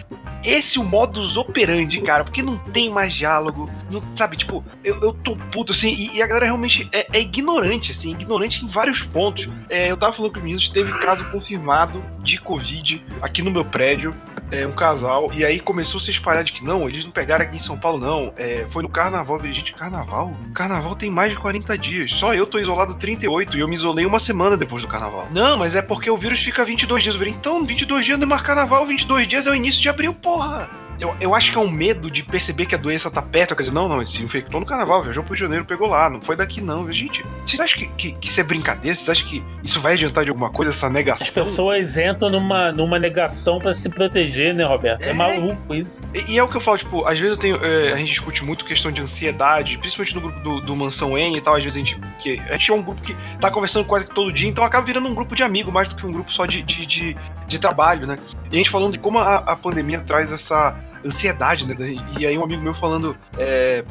[0.45, 5.13] esse o modus operandi, cara, porque não tem mais diálogo, não, sabe, tipo, eu, eu
[5.13, 9.03] tô puto, assim, e, e a galera realmente é, é, ignorante, assim, ignorante em vários
[9.03, 9.49] pontos.
[9.71, 13.65] É, eu tava falando com o meninos, teve caso confirmado de Covid aqui no meu
[13.65, 14.15] prédio,
[14.51, 17.45] é, um casal, e aí começou a se espalhar de que não, eles não pegaram
[17.45, 20.37] aqui em São Paulo, não, é, foi no carnaval, eu falei, gente, carnaval?
[20.55, 24.07] Carnaval tem mais de 40 dias, só eu tô isolado 38 e eu me isolei
[24.07, 25.29] uma semana depois do carnaval.
[25.31, 27.15] Não, mas é porque o vírus fica 22 dias.
[27.15, 29.89] Eu falei, então, 22 dias não é mais carnaval, 22 dias é o início de
[29.89, 30.84] abril, porra!
[31.01, 33.55] Eu, eu acho que é um medo de perceber que a doença tá perto.
[33.55, 35.89] Quer dizer, não, não, ele se infectou no carnaval, viajou pro Rio de Janeiro, pegou
[35.89, 36.91] lá, não foi daqui não.
[36.93, 38.95] Gente, vocês acham que, que, que isso é brincadeira?
[38.95, 41.45] Vocês acham que isso vai adiantar de alguma coisa, essa negação?
[41.45, 45.03] As pessoas entram numa, numa negação para se proteger, né, Roberto?
[45.03, 46.09] É, é maluco isso.
[46.15, 48.09] E, e, é o que eu falo, tipo, às vezes eu tenho, é, a gente
[48.09, 51.63] discute muito questão de ansiedade, principalmente no grupo do, do Mansão N e tal, às
[51.63, 54.33] vezes a gente, que, a gente é um grupo que tá conversando quase que todo
[54.33, 56.63] dia, então acaba virando um grupo de amigo mais do que um grupo só de,
[56.63, 58.19] de, de, de trabalho, né?
[58.51, 61.75] E a gente falando de como a, a pandemia traz essa ansiedade, né?
[62.19, 63.85] E aí um amigo meu falando, é,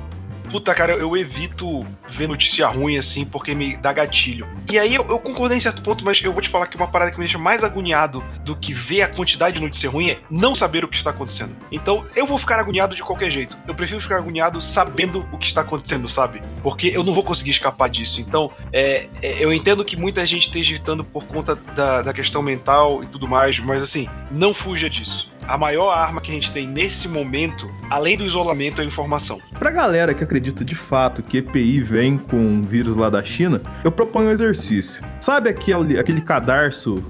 [0.54, 4.48] puta, cara, eu evito ver notícia ruim assim, porque me dá gatilho.
[4.72, 6.88] E aí eu, eu, concordei em certo ponto, mas eu vou te falar que uma
[6.88, 10.20] parada que me deixa mais agoniado do que ver a quantidade de notícia ruim é
[10.30, 11.56] não saber o que está acontecendo.
[11.72, 13.58] Então eu vou ficar agoniado de qualquer jeito.
[13.68, 16.44] Eu prefiro ficar agoniado sabendo o que está acontecendo, sabe?
[16.62, 18.22] Porque eu não vou conseguir escapar disso.
[18.22, 22.44] Então, é, é, eu entendo que muita gente esteja evitando por conta da, da questão
[22.44, 26.52] mental e tudo mais, mas assim, não fuja disso a maior arma que a gente
[26.52, 29.40] tem nesse momento, além do isolamento, é a informação.
[29.58, 33.62] Pra galera que acredita de fato que EPI vem com um vírus lá da China,
[33.84, 35.04] eu proponho um exercício.
[35.20, 37.04] Sabe aquele, aquele cadarço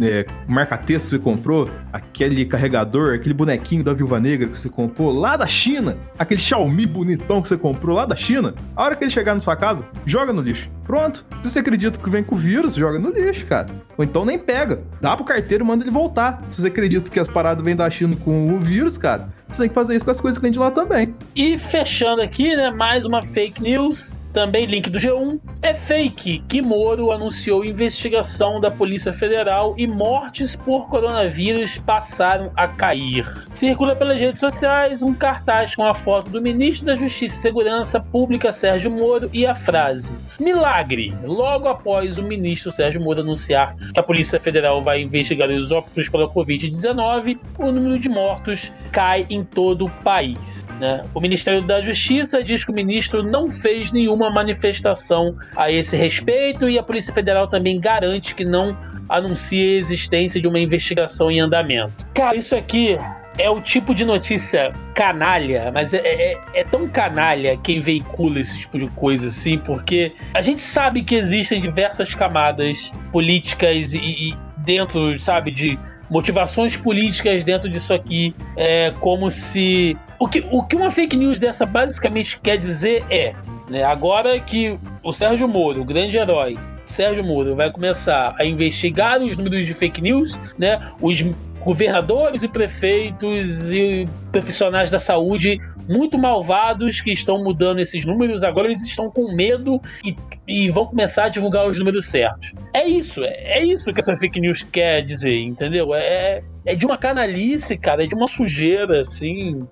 [0.00, 5.12] é, marca-texto que você comprou, aquele carregador, aquele bonequinho da Viúva Negra que você comprou
[5.12, 9.04] lá da China, aquele Xiaomi bonitão que você comprou lá da China, a hora que
[9.04, 10.70] ele chegar na sua casa, joga no lixo.
[10.90, 11.24] Pronto.
[11.40, 13.68] Se você acredita que vem com o vírus, joga no lixo, cara.
[13.96, 14.82] Ou então nem pega.
[15.00, 16.42] Dá pro carteiro e manda ele voltar.
[16.50, 19.68] Se você acredita que as paradas vêm da China com o vírus, cara, você tem
[19.68, 21.14] que fazer isso com as coisas que vem de lá também.
[21.36, 25.38] E fechando aqui, né, mais uma fake news também link do G1.
[25.62, 32.68] É fake que Moro anunciou investigação da Polícia Federal e mortes por coronavírus passaram a
[32.68, 33.26] cair.
[33.54, 38.00] Circula pelas redes sociais um cartaz com a foto do ministro da Justiça e Segurança
[38.00, 41.14] Pública Sérgio Moro e a frase: Milagre!
[41.24, 46.08] Logo após o ministro Sérgio Moro anunciar que a Polícia Federal vai investigar os óbitos
[46.08, 50.64] pela Covid-19, o número de mortos cai em todo o país.
[50.78, 51.04] Né?
[51.14, 55.96] O Ministério da Justiça diz que o ministro não fez nenhuma nenhuma manifestação a esse
[55.96, 58.76] respeito e a Polícia Federal também garante que não
[59.08, 62.06] anuncia a existência de uma investigação em andamento.
[62.14, 62.98] Cara, isso aqui
[63.38, 68.58] é o tipo de notícia canalha, mas é, é, é, tão canalha quem veicula esse
[68.58, 74.36] tipo de coisa assim, porque a gente sabe que existem diversas camadas políticas e, e
[74.58, 75.78] dentro, sabe, de
[76.10, 81.38] motivações políticas dentro disso aqui, é como se o que, o que uma fake news
[81.38, 83.34] dessa basicamente quer dizer é
[83.70, 83.84] né?
[83.84, 89.36] Agora que o Sérgio Moro, o grande herói, Sérgio Moro, vai começar a investigar os
[89.36, 90.80] números de fake news, né?
[91.00, 91.24] Os
[91.64, 98.68] governadores e prefeitos e profissionais da saúde muito malvados que estão mudando esses números, agora
[98.68, 102.52] eles estão com medo e, e vão começar a divulgar os números certos.
[102.72, 105.92] É isso, é, é isso que essa fake news quer dizer, entendeu?
[105.94, 109.66] É, é de uma canalice, cara, é de uma sujeira, assim,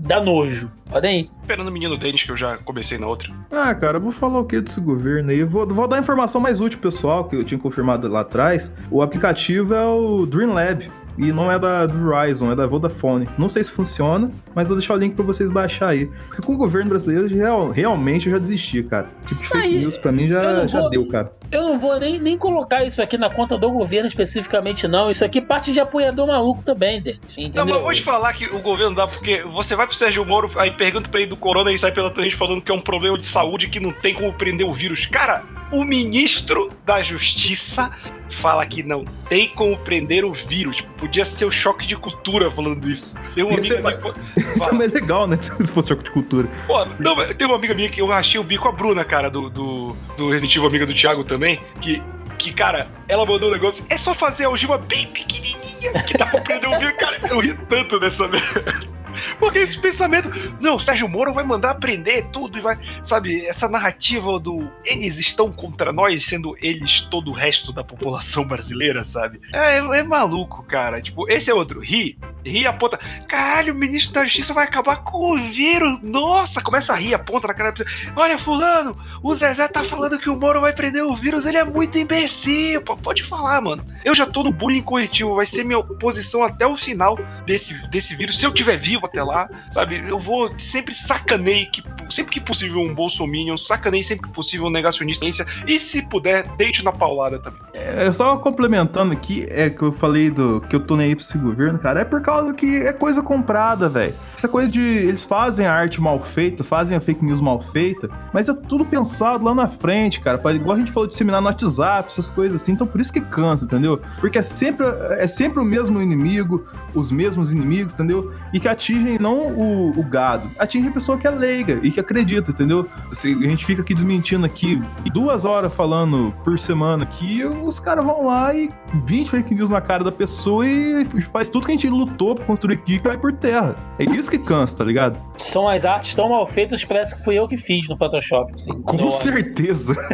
[0.00, 0.70] dá nojo.
[0.90, 1.30] Podem ir.
[1.42, 3.30] Esperando o menino Denis, que eu já comecei na outra.
[3.50, 5.44] Ah, cara, eu vou falar o que desse governo aí?
[5.44, 8.72] Vou, vou dar a informação mais útil, pessoal, que eu tinha confirmado lá atrás.
[8.90, 10.90] O aplicativo é o Dream Lab.
[11.18, 13.28] E não é da do Verizon, é da Vodafone.
[13.36, 16.06] Não sei se funciona, mas vou deixar o link para vocês baixar aí.
[16.06, 19.08] Porque com o governo brasileiro, real, realmente eu já desisti, cara.
[19.26, 21.32] Tipo de fake news pra mim já, já vou, deu, cara.
[21.50, 25.10] Eu não vou nem, nem colocar isso aqui na conta do governo especificamente, não.
[25.10, 27.54] Isso aqui parte de apoiador maluco também, Denis.
[27.54, 30.50] Não, mas vou te falar que o governo dá, porque você vai pro Sérgio Moro,
[30.56, 33.18] aí pergunta pra ele do corona e sai pela gente falando que é um problema
[33.18, 35.06] de saúde que não tem como prender o vírus.
[35.06, 37.90] Cara, o ministro da Justiça
[38.30, 40.76] fala que não tem como prender o vírus.
[40.76, 43.16] Tipo, podia ser o choque de cultura falando isso.
[43.34, 44.14] Tem uma Isso amiga é minha.
[44.56, 45.38] Isso é mais legal, né?
[45.40, 46.48] Se fosse choque de cultura.
[46.66, 49.48] Pô, não, tem uma amiga minha que eu achei o bico a Bruna, cara, do,
[49.48, 52.02] do, do Resident Evil, amiga do Thiago também, que,
[52.36, 56.26] que, cara, ela mandou um negócio, é só fazer a algema bem pequenininha que dá
[56.26, 56.96] pra prender o vírus.
[56.98, 58.97] Cara, eu ri tanto dessa merda.
[59.38, 64.38] Porque esse pensamento, não, Sérgio Moro vai mandar prender tudo e vai, sabe, essa narrativa
[64.38, 69.40] do eles estão contra nós, sendo eles todo o resto da população brasileira, sabe?
[69.52, 71.00] É, é maluco, cara.
[71.00, 71.80] Tipo, esse é outro.
[71.80, 72.98] Ri, ri aponta.
[73.28, 75.98] Caralho, o ministro da Justiça vai acabar com o vírus.
[76.02, 77.72] Nossa, começa a rir, aponta na cara.
[77.72, 78.12] da pessoa.
[78.16, 81.46] Olha, Fulano, o Zezé tá falando que o Moro vai prender o vírus.
[81.46, 82.82] Ele é muito imbecil.
[82.82, 83.84] Pô, pode falar, mano.
[84.04, 85.34] Eu já tô no bullying corretivo.
[85.36, 88.38] Vai ser minha posição até o final desse, desse vírus.
[88.38, 90.08] Se eu tiver vivo até lá, sabe?
[90.08, 94.70] Eu vou sempre sacanei que sempre que possível um bolsominion, sacanei sempre que possível um
[94.70, 95.26] negacionista
[95.66, 97.67] e se puder, deite na paulada também.
[97.78, 101.24] É, só complementando aqui, é que eu falei do que eu tô nem aí pra
[101.24, 104.14] esse governo, cara, é por causa que é coisa comprada, velho.
[104.36, 108.08] Essa coisa de eles fazem a arte mal feita, fazem a fake news mal feita,
[108.32, 110.38] mas é tudo pensado lá na frente, cara.
[110.38, 113.12] pra- Igual a gente falou de disseminar no WhatsApp, essas coisas assim, então por isso
[113.12, 114.00] que cansa, entendeu?
[114.20, 114.86] Porque é sempre,
[115.18, 118.32] é sempre o mesmo inimigo, os mesmos inimigos, entendeu?
[118.52, 122.00] E que atingem não o, o gado, atingem a pessoa que é leiga e que
[122.00, 122.86] acredita, entendeu?
[123.12, 128.04] Se a gente fica aqui desmentindo aqui duas horas falando por semana aqui, os caras
[128.04, 128.70] vão lá e
[129.04, 132.44] 20 fake news na cara da pessoa e faz tudo que a gente lutou pra
[132.44, 133.76] construir aqui e cai por terra.
[133.98, 135.18] É isso que cansa, tá ligado?
[135.38, 138.52] São as artes tão mal feitas, parece que fui eu que fiz no Photoshop.
[138.54, 139.94] Assim, Com No- certeza.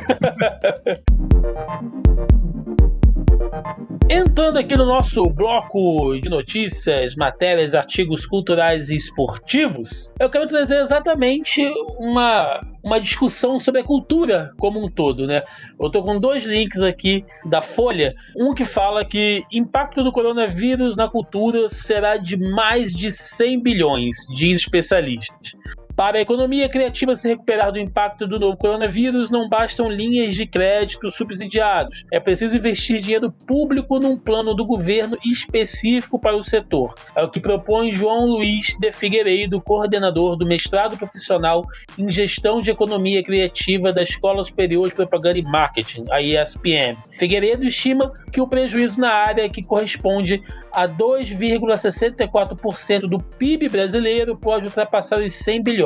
[4.10, 10.78] Entrando aqui no nosso bloco de notícias, matérias, artigos culturais e esportivos, eu quero trazer
[10.80, 11.62] exatamente
[11.98, 15.42] uma, uma discussão sobre a cultura como um todo, né?
[15.80, 20.98] Eu tô com dois links aqui da Folha, um que fala que impacto do coronavírus
[20.98, 25.56] na cultura será de mais de 100 bilhões, diz especialistas.
[25.96, 30.44] Para a economia criativa se recuperar do impacto do novo coronavírus, não bastam linhas de
[30.44, 32.04] crédito subsidiados.
[32.12, 36.96] É preciso investir dinheiro público num plano do governo específico para o setor.
[37.14, 41.64] É o que propõe João Luiz de Figueiredo, coordenador do mestrado profissional
[41.96, 46.98] em gestão de economia criativa da Escola Superior de Propaganda e Marketing, a ESPM.
[47.12, 54.66] Figueiredo estima que o prejuízo na área que corresponde a 2,64% do PIB brasileiro pode
[54.66, 55.83] ultrapassar os 100 bilhões.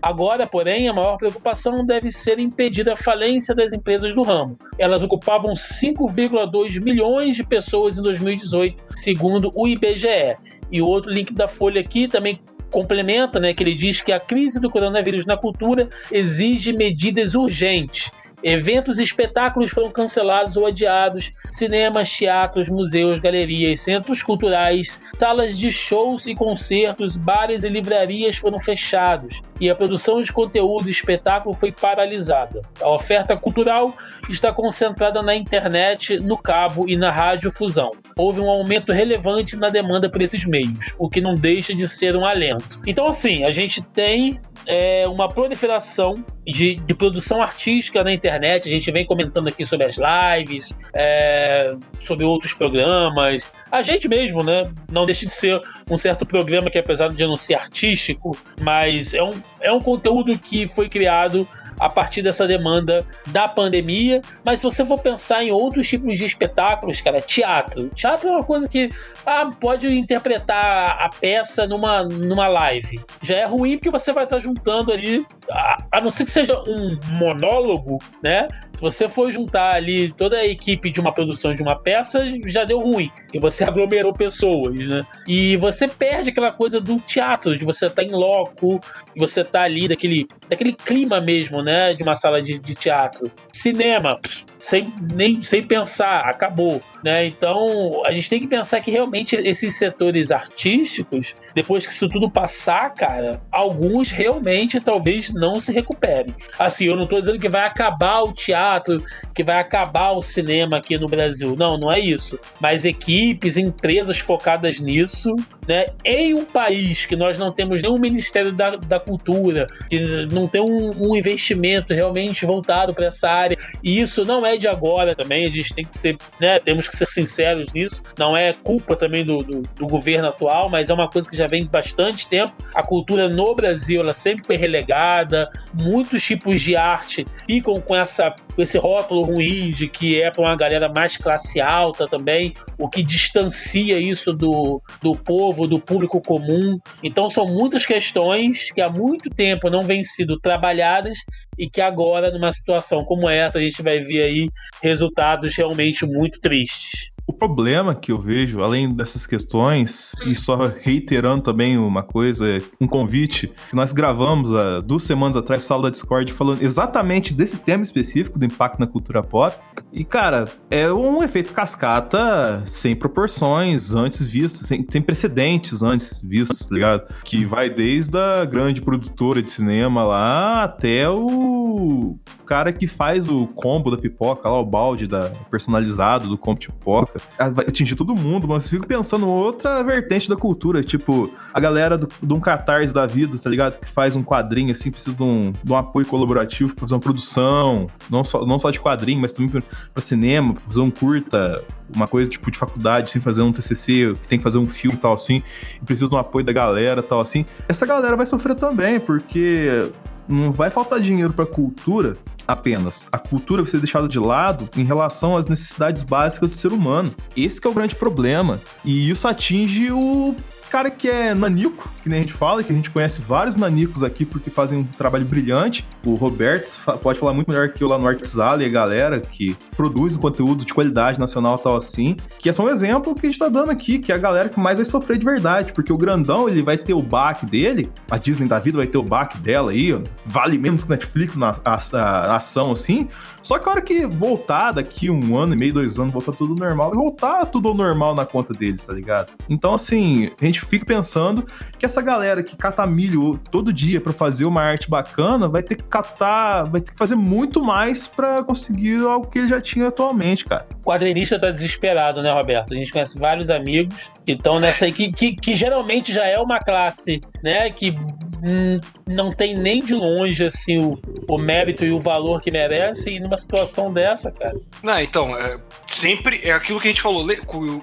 [0.00, 4.58] Agora, porém, a maior preocupação deve ser impedir a falência das empresas do ramo.
[4.78, 10.36] Elas ocupavam 5,2 milhões de pessoas em 2018, segundo o IBGE.
[10.70, 12.38] E o outro link da Folha aqui também
[12.70, 18.10] complementa, né, que ele diz que a crise do coronavírus na cultura exige medidas urgentes.
[18.42, 25.70] Eventos e espetáculos foram cancelados ou adiados, cinemas, teatros, museus, galerias, centros culturais, salas de
[25.70, 31.54] shows e concertos, bares e livrarias foram fechados e a produção de conteúdo e espetáculo
[31.54, 32.62] foi paralisada.
[32.80, 33.94] A oferta cultural
[34.28, 37.92] está concentrada na internet, no cabo e na radiofusão.
[38.16, 42.16] Houve um aumento relevante na demanda por esses meios, o que não deixa de ser
[42.16, 42.80] um alento.
[42.86, 48.68] Então, assim, a gente tem é, uma proliferação de, de produção artística na internet.
[48.68, 53.52] A gente vem comentando aqui sobre as lives, é, sobre outros programas.
[53.70, 54.70] A gente mesmo, né?
[54.90, 59.22] Não deixa de ser um certo programa que, apesar de não ser artístico, mas é
[59.22, 61.46] um, é um conteúdo que foi criado
[61.80, 64.20] a partir dessa demanda da pandemia.
[64.44, 67.88] Mas se você for pensar em outros tipos de espetáculos, cara, teatro.
[67.88, 68.90] Teatro é uma coisa que
[69.24, 73.00] ah, pode interpretar a peça numa, numa live.
[73.22, 76.54] Já é ruim porque você vai estar juntando ali, a, a não ser que seja
[76.66, 78.48] um monólogo, né?
[78.74, 82.64] Se você for juntar ali toda a equipe de uma produção de uma peça, já
[82.64, 83.10] deu ruim.
[83.32, 85.02] E você aglomerou pessoas, né?
[85.26, 88.80] E você perde aquela coisa do teatro, de você estar em loco,
[89.16, 91.69] você estar ali daquele, daquele clima mesmo, né?
[91.96, 93.30] De uma sala de, de teatro.
[93.52, 97.26] Cinema, pff, sem, nem, sem pensar, acabou, né?
[97.26, 102.30] Então a gente tem que pensar que realmente esses setores artísticos, depois que isso tudo
[102.30, 106.34] passar, cara, alguns realmente talvez não se recuperem.
[106.58, 109.02] Assim, eu não tô dizendo que vai acabar o teatro,
[109.34, 111.54] que vai acabar o cinema aqui no Brasil.
[111.56, 112.38] Não, não é isso.
[112.60, 115.34] Mas equipes, empresas focadas nisso,
[115.66, 115.86] né?
[116.04, 120.60] Em um país que nós não temos nenhum Ministério da, da Cultura, que não tem
[120.60, 125.14] um, um investimento realmente voltado para essa área, e isso não é é de agora
[125.14, 128.02] também, a gente tem que ser, né, temos que ser sinceros nisso.
[128.18, 131.46] Não é culpa também do, do, do governo atual, mas é uma coisa que já
[131.46, 132.52] vem bastante tempo.
[132.74, 138.34] A cultura no Brasil, ela sempre foi relegada, muitos tipos de arte ficam com essa
[138.62, 143.02] esse rótulo ruim de que é para uma galera mais classe alta também, o que
[143.02, 146.78] distancia isso do, do povo, do público comum.
[147.02, 151.18] Então são muitas questões que há muito tempo não vêm sido trabalhadas
[151.60, 154.48] e que agora, numa situação como essa, a gente vai ver aí
[154.82, 157.10] resultados realmente muito tristes.
[157.30, 162.44] O problema que eu vejo, além dessas questões, e só reiterando também uma coisa,
[162.80, 167.84] um convite, nós gravamos há duas semanas atrás, sala da Discord, falando exatamente desse tema
[167.84, 169.56] específico do impacto na cultura pop.
[169.92, 176.66] E, cara, é um efeito cascata sem proporções antes vistas, sem, sem precedentes antes vistos,
[176.66, 177.14] tá ligado?
[177.24, 182.18] Que vai desde a grande produtora de cinema lá até o
[182.50, 186.66] cara que faz o combo da pipoca, lá o balde da, personalizado do combo de
[186.66, 187.19] pipoca.
[187.52, 191.96] Vai atingir todo mundo, mas eu fico pensando outra vertente da cultura, tipo, a galera
[191.96, 193.78] do, de um catarse da vida, tá ligado?
[193.78, 197.00] Que faz um quadrinho assim, precisa de um, de um apoio colaborativo pra fazer uma
[197.00, 199.62] produção, não só, não só de quadrinho, mas também pra,
[199.92, 201.64] pra cinema, pra fazer um curta,
[201.94, 204.96] uma coisa tipo de faculdade, sem fazer um TCC, que tem que fazer um filme
[204.96, 205.42] e tal assim,
[205.80, 207.44] e precisa de um apoio da galera tal assim.
[207.68, 209.90] Essa galera vai sofrer também, porque
[210.28, 212.16] não vai faltar dinheiro pra cultura
[212.52, 213.08] apenas.
[213.10, 217.14] A cultura vai ser deixada de lado em relação às necessidades básicas do ser humano.
[217.36, 218.60] Esse é o grande problema.
[218.84, 220.34] E isso atinge o
[220.70, 224.24] cara que é nanico, nem a gente fala, que a gente conhece vários nanicos aqui
[224.24, 225.86] porque fazem um trabalho brilhante.
[226.04, 229.56] O Roberto pode falar muito melhor que eu lá no Artzala e a galera que
[229.76, 233.30] produz um conteúdo de qualidade nacional tal assim, que é só um exemplo que a
[233.30, 235.92] gente tá dando aqui, que é a galera que mais vai sofrer de verdade, porque
[235.92, 239.02] o grandão, ele vai ter o baque dele, a Disney da vida vai ter o
[239.02, 239.90] baque dela aí,
[240.24, 243.08] vale menos que Netflix na a, a ação assim,
[243.42, 246.54] só que a hora que voltar daqui um ano e meio, dois anos, voltar tudo
[246.54, 249.32] normal, vai voltar tudo ao normal na conta deles, tá ligado?
[249.48, 251.46] Então, assim, a gente fica pensando
[251.78, 255.76] que essa galera que cata milho todo dia para fazer uma arte bacana vai ter
[255.76, 259.88] que catar, vai ter que fazer muito mais para conseguir algo que ele já tinha
[259.88, 260.66] atualmente, cara.
[260.82, 262.74] O quadrinista tá desesperado, né, Roberto?
[262.74, 266.38] A gente conhece vários amigos que estão nessa aí, que, que, que geralmente já é
[266.38, 267.94] uma classe, né, que
[268.42, 273.10] Hum, não tem nem de longe assim o, o mérito e o valor que merece
[273.10, 274.58] e numa situação dessa, cara.
[274.82, 275.56] Não, então, é,
[275.86, 277.26] sempre é aquilo que a gente falou,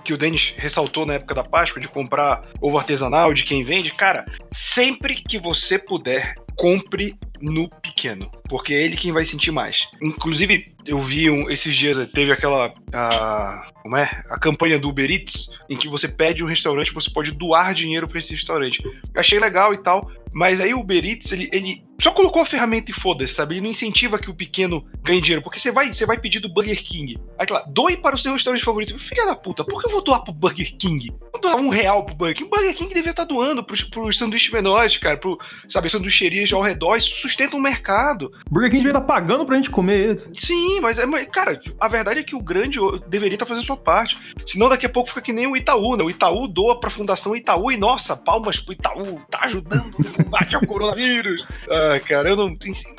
[0.03, 3.91] que o Denis ressaltou na época da Páscoa, de comprar ovo artesanal, de quem vende.
[3.91, 9.87] Cara, sempre que você puder, compre no pequeno, porque é ele quem vai sentir mais.
[10.01, 12.73] Inclusive, eu vi um, esses dias, teve aquela.
[12.93, 14.23] A, como é?
[14.29, 18.07] A campanha do Uber Eats, em que você pede um restaurante você pode doar dinheiro
[18.07, 18.83] para esse restaurante.
[18.83, 22.45] Eu achei legal e tal, mas aí o Uber Eats, ele, ele só colocou a
[22.45, 23.55] ferramenta e foda-se, sabe?
[23.55, 26.49] Ele não incentiva que o pequeno ganhe dinheiro, porque você vai, você vai pedir do
[26.49, 27.19] Burger King.
[27.37, 28.97] Aí lá, doe para o seu restaurante favorito.
[28.99, 31.11] Filha da puta, por que eu vou doar pro Burger King?
[31.31, 32.47] Vou doar um real pro Burger King.
[32.47, 36.53] O Burger King devia estar tá doando pros, pros sanduíches menores, cara, pro, sabe, sanduicherias
[36.53, 36.97] ao redor.
[36.97, 38.31] Isso sustenta um mercado.
[38.49, 40.29] Burger King devia estar tá pagando pra gente comer isso.
[40.37, 43.65] Sim, mas, é, cara, a verdade é que o grande deveria estar tá fazendo a
[43.65, 44.17] sua parte.
[44.45, 46.03] Senão daqui a pouco fica que nem o Itaú, né?
[46.03, 50.55] O Itaú doa pra Fundação Itaú e, nossa, palmas pro Itaú, tá ajudando no combate
[50.55, 51.45] ao coronavírus.
[51.95, 52.57] Ah, cara, eu não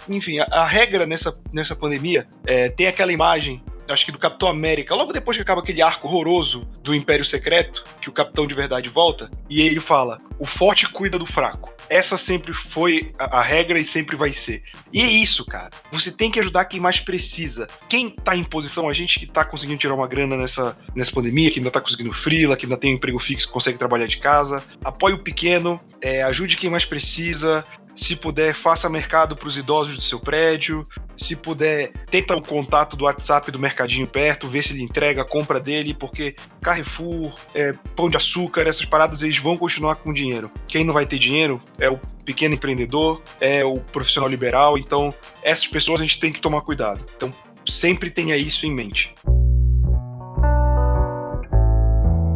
[0.09, 3.63] enfim, a, a, regra nessa, nessa pandemia é, tem aquela imagem
[3.93, 7.85] acho que do Capitão América, logo depois que acaba aquele arco horroroso do Império Secreto,
[8.01, 11.73] que o Capitão de verdade volta, e ele fala: o forte cuida do fraco.
[11.89, 14.63] Essa sempre foi a, a, regra e sempre vai ser.
[14.93, 15.71] E é isso, cara.
[15.91, 17.67] Você tem que ajudar quem mais precisa.
[17.89, 21.51] Quem tá em posição, a gente que tá conseguindo tirar uma grana nessa, nessa pandemia,
[21.51, 24.63] que ainda tá conseguindo frila, que ainda tem um emprego fixo, consegue trabalhar de casa,
[24.85, 27.65] apoie o pequeno, é, ajude quem mais precisa,
[27.99, 30.85] se puder, faça mercado para os idosos do seu prédio.
[31.17, 35.25] Se puder, tenta o contato do WhatsApp do mercadinho perto, vê se ele entrega a
[35.25, 40.49] compra dele, porque Carrefour, é, Pão de Açúcar, essas paradas eles vão continuar com dinheiro.
[40.69, 44.79] Quem não vai ter dinheiro é o pequeno empreendedor, é o profissional liberal.
[44.79, 47.01] Então, essas pessoas a gente tem que tomar cuidado.
[47.17, 47.33] Então,
[47.67, 49.13] sempre tenha isso em mente.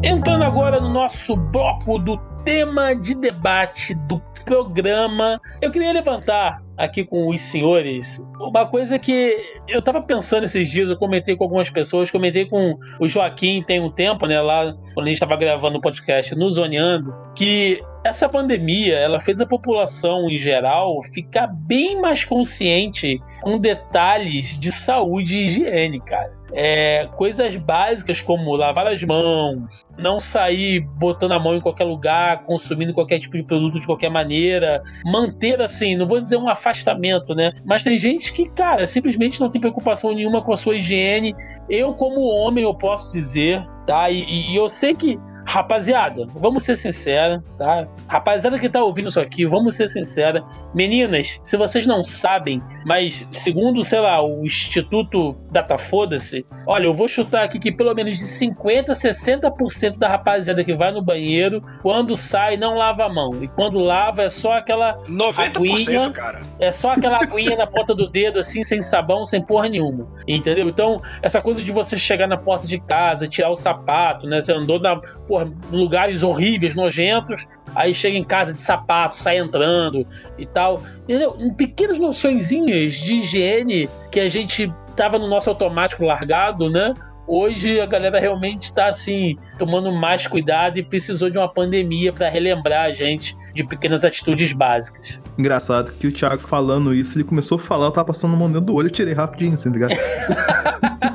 [0.02, 5.40] Entrando agora no nosso bloco do tema de debate do programa.
[5.60, 9.36] Eu queria levantar aqui com os senhores uma coisa que
[9.68, 13.80] eu tava pensando esses dias, eu comentei com algumas pessoas, comentei com o Joaquim tem
[13.80, 18.28] um tempo, né, lá quando a gente estava gravando o podcast no Zoneando, que essa
[18.28, 25.36] pandemia, ela fez a população em geral ficar bem mais consciente com detalhes de saúde
[25.36, 31.54] e higiene, cara é, coisas básicas como lavar as mãos, não sair botando a mão
[31.54, 36.18] em qualquer lugar, consumindo qualquer tipo de produto de qualquer maneira, manter assim, não vou
[36.18, 37.52] dizer uma afastamento, né?
[37.64, 41.34] Mas tem gente que, cara, simplesmente não tem preocupação nenhuma com a sua higiene.
[41.68, 44.10] Eu, como homem, eu posso dizer, tá?
[44.10, 47.86] E, e eu sei que Rapaziada, vamos ser sinceros, tá?
[48.08, 50.42] Rapaziada que tá ouvindo isso aqui, vamos ser sinceros.
[50.74, 56.94] Meninas, se vocês não sabem, mas segundo, sei lá, o Instituto Data Foda-se, olha, eu
[56.94, 61.02] vou chutar aqui que pelo menos de 50 a 60% da rapaziada que vai no
[61.02, 63.42] banheiro, quando sai, não lava a mão.
[63.42, 64.98] E quando lava, é só aquela.
[65.08, 66.42] 90%, aguinha, cara.
[66.58, 70.06] É só aquela aguinha na ponta do dedo, assim, sem sabão, sem porra nenhuma.
[70.26, 70.68] Entendeu?
[70.68, 74.40] Então, essa coisa de você chegar na porta de casa, tirar o sapato, né?
[74.40, 75.00] Você andou na
[75.32, 80.06] porra, lugares horríveis, nojentos, aí chega em casa de sapato, sai entrando
[80.36, 80.82] e tal.
[81.04, 81.34] Entendeu?
[81.56, 86.92] Pequenas noçõezinhas de higiene que a gente tava no nosso automático largado, né?
[87.26, 92.28] Hoje a galera realmente está assim, tomando mais cuidado e precisou de uma pandemia para
[92.28, 95.18] relembrar a gente de pequenas atitudes básicas.
[95.38, 98.48] Engraçado que o Thiago falando isso, ele começou a falar, eu tava passando a mão
[98.48, 99.94] dentro do olho, eu tirei rapidinho, assim, tá ligado?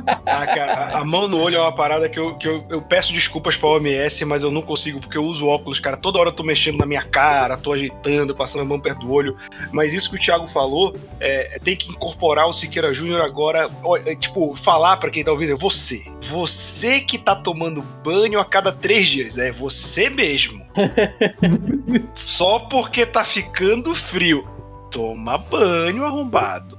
[0.08, 3.12] ah, cara, a mão no olho é uma parada que, eu, que eu, eu peço
[3.12, 5.98] desculpas pra OMS, mas eu não consigo, porque eu uso óculos, cara.
[5.98, 9.12] Toda hora eu tô mexendo na minha cara, tô ajeitando, passando a mão perto do
[9.12, 9.38] olho.
[9.72, 13.70] Mas isso que o Thiago falou, é, tem que incorporar o Siqueira Júnior agora,
[14.06, 16.06] é, tipo, falar para quem tá ouvindo, é você.
[16.22, 20.66] Você que tá tomando banho a cada três dias, é você mesmo.
[22.16, 24.57] Só porque tá ficando frio.
[24.98, 26.76] Toma banho arrombado.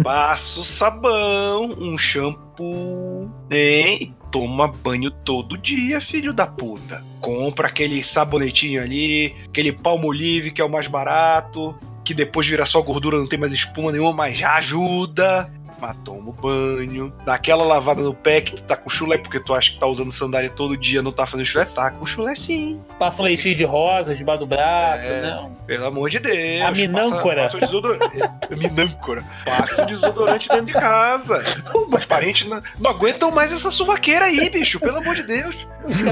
[0.00, 4.14] Passa o sabão, um shampoo, hein?
[4.30, 7.02] Toma banho todo dia, filho da puta.
[7.20, 12.80] Compra aquele sabonetinho ali, aquele palmolive que é o mais barato, que depois vira só
[12.80, 18.02] gordura, não tem mais espuma nenhuma, mas já ajuda mas toma banho, dá aquela lavada
[18.02, 20.76] no pé que tu tá com chulé, porque tu acha que tá usando sandália todo
[20.76, 22.80] dia, não tá fazendo chulé, tá com chulé sim.
[22.98, 25.52] Passa um leitinho de rosa debaixo do braço, é, não.
[25.66, 26.62] Pelo amor de Deus.
[26.62, 27.42] A minâncora.
[27.42, 28.16] Passa, passa o desodorante.
[28.48, 29.24] É, minâncora.
[29.44, 31.42] Passa o desodorante dentro de casa.
[31.90, 35.66] Os parentes não, não, aguentam mais essa suvaqueira aí, bicho, pelo amor de Deus.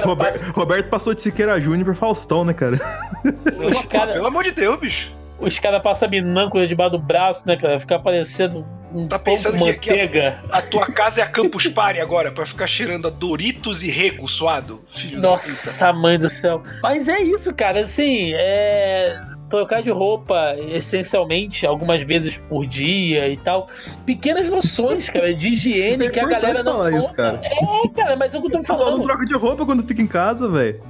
[0.04, 2.76] Roberto, Roberto passou de Siqueira Júnior pra Faustão, né, cara?
[3.68, 4.12] Os cara...
[4.14, 5.12] Pelo amor de Deus, bicho.
[5.38, 7.78] Os caras passam minâncora debaixo do braço, né, cara?
[7.78, 10.40] Fica parecendo um tá pensando que, manteiga.
[10.48, 13.90] a, a, tua casa é a Campus Party agora, pra ficar cheirando a Doritos e
[13.90, 14.82] rego suado?
[14.92, 16.62] Filho Nossa, mãe do céu.
[16.80, 19.20] Mas é isso, cara, assim, é
[19.54, 23.68] trocar de roupa essencialmente algumas vezes por dia e tal.
[24.04, 27.40] Pequenas noções, cara, de higiene é que a galera não falar isso, cara.
[27.44, 28.84] É, cara, mas é o que eu tô falando.
[28.84, 30.80] Só não troca de roupa quando fica em casa, velho.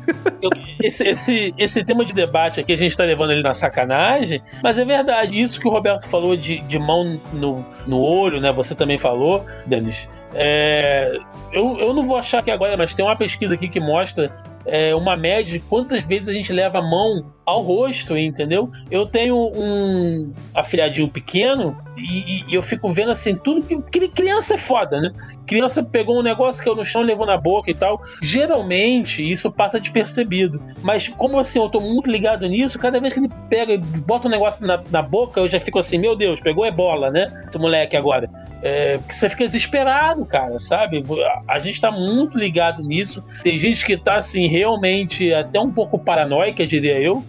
[0.82, 4.78] Esse, esse, esse tema de debate aqui a gente tá levando ele na sacanagem, mas
[4.78, 5.38] é verdade.
[5.38, 8.50] Isso que o Roberto falou de, de mão no, no olho, né?
[8.52, 10.08] Você também falou, Denis.
[10.34, 11.16] É,
[11.52, 14.32] eu, eu não vou achar aqui agora, mas tem uma pesquisa aqui que mostra
[14.66, 18.70] é, uma média de quantas vezes a gente leva a mão ao rosto, entendeu?
[18.90, 24.58] Eu tenho um afilhadinho pequeno e, e, eu fico vendo assim, tudo que criança é
[24.58, 25.12] foda, né?
[25.46, 28.02] Criança pegou um negócio que eu no chão levou na boca e tal.
[28.22, 30.60] Geralmente isso passa despercebido.
[30.82, 34.26] Mas como assim, eu tô muito ligado nisso, cada vez que ele pega e bota
[34.26, 37.44] um negócio na, na boca, eu já fico assim, meu Deus, pegou ebola, né?
[37.46, 38.30] Esse moleque agora.
[38.62, 41.04] É, você fica desesperado, cara, sabe?
[41.48, 43.22] A gente tá muito ligado nisso.
[43.42, 47.24] Tem gente que tá assim, realmente até um pouco paranoica, diria eu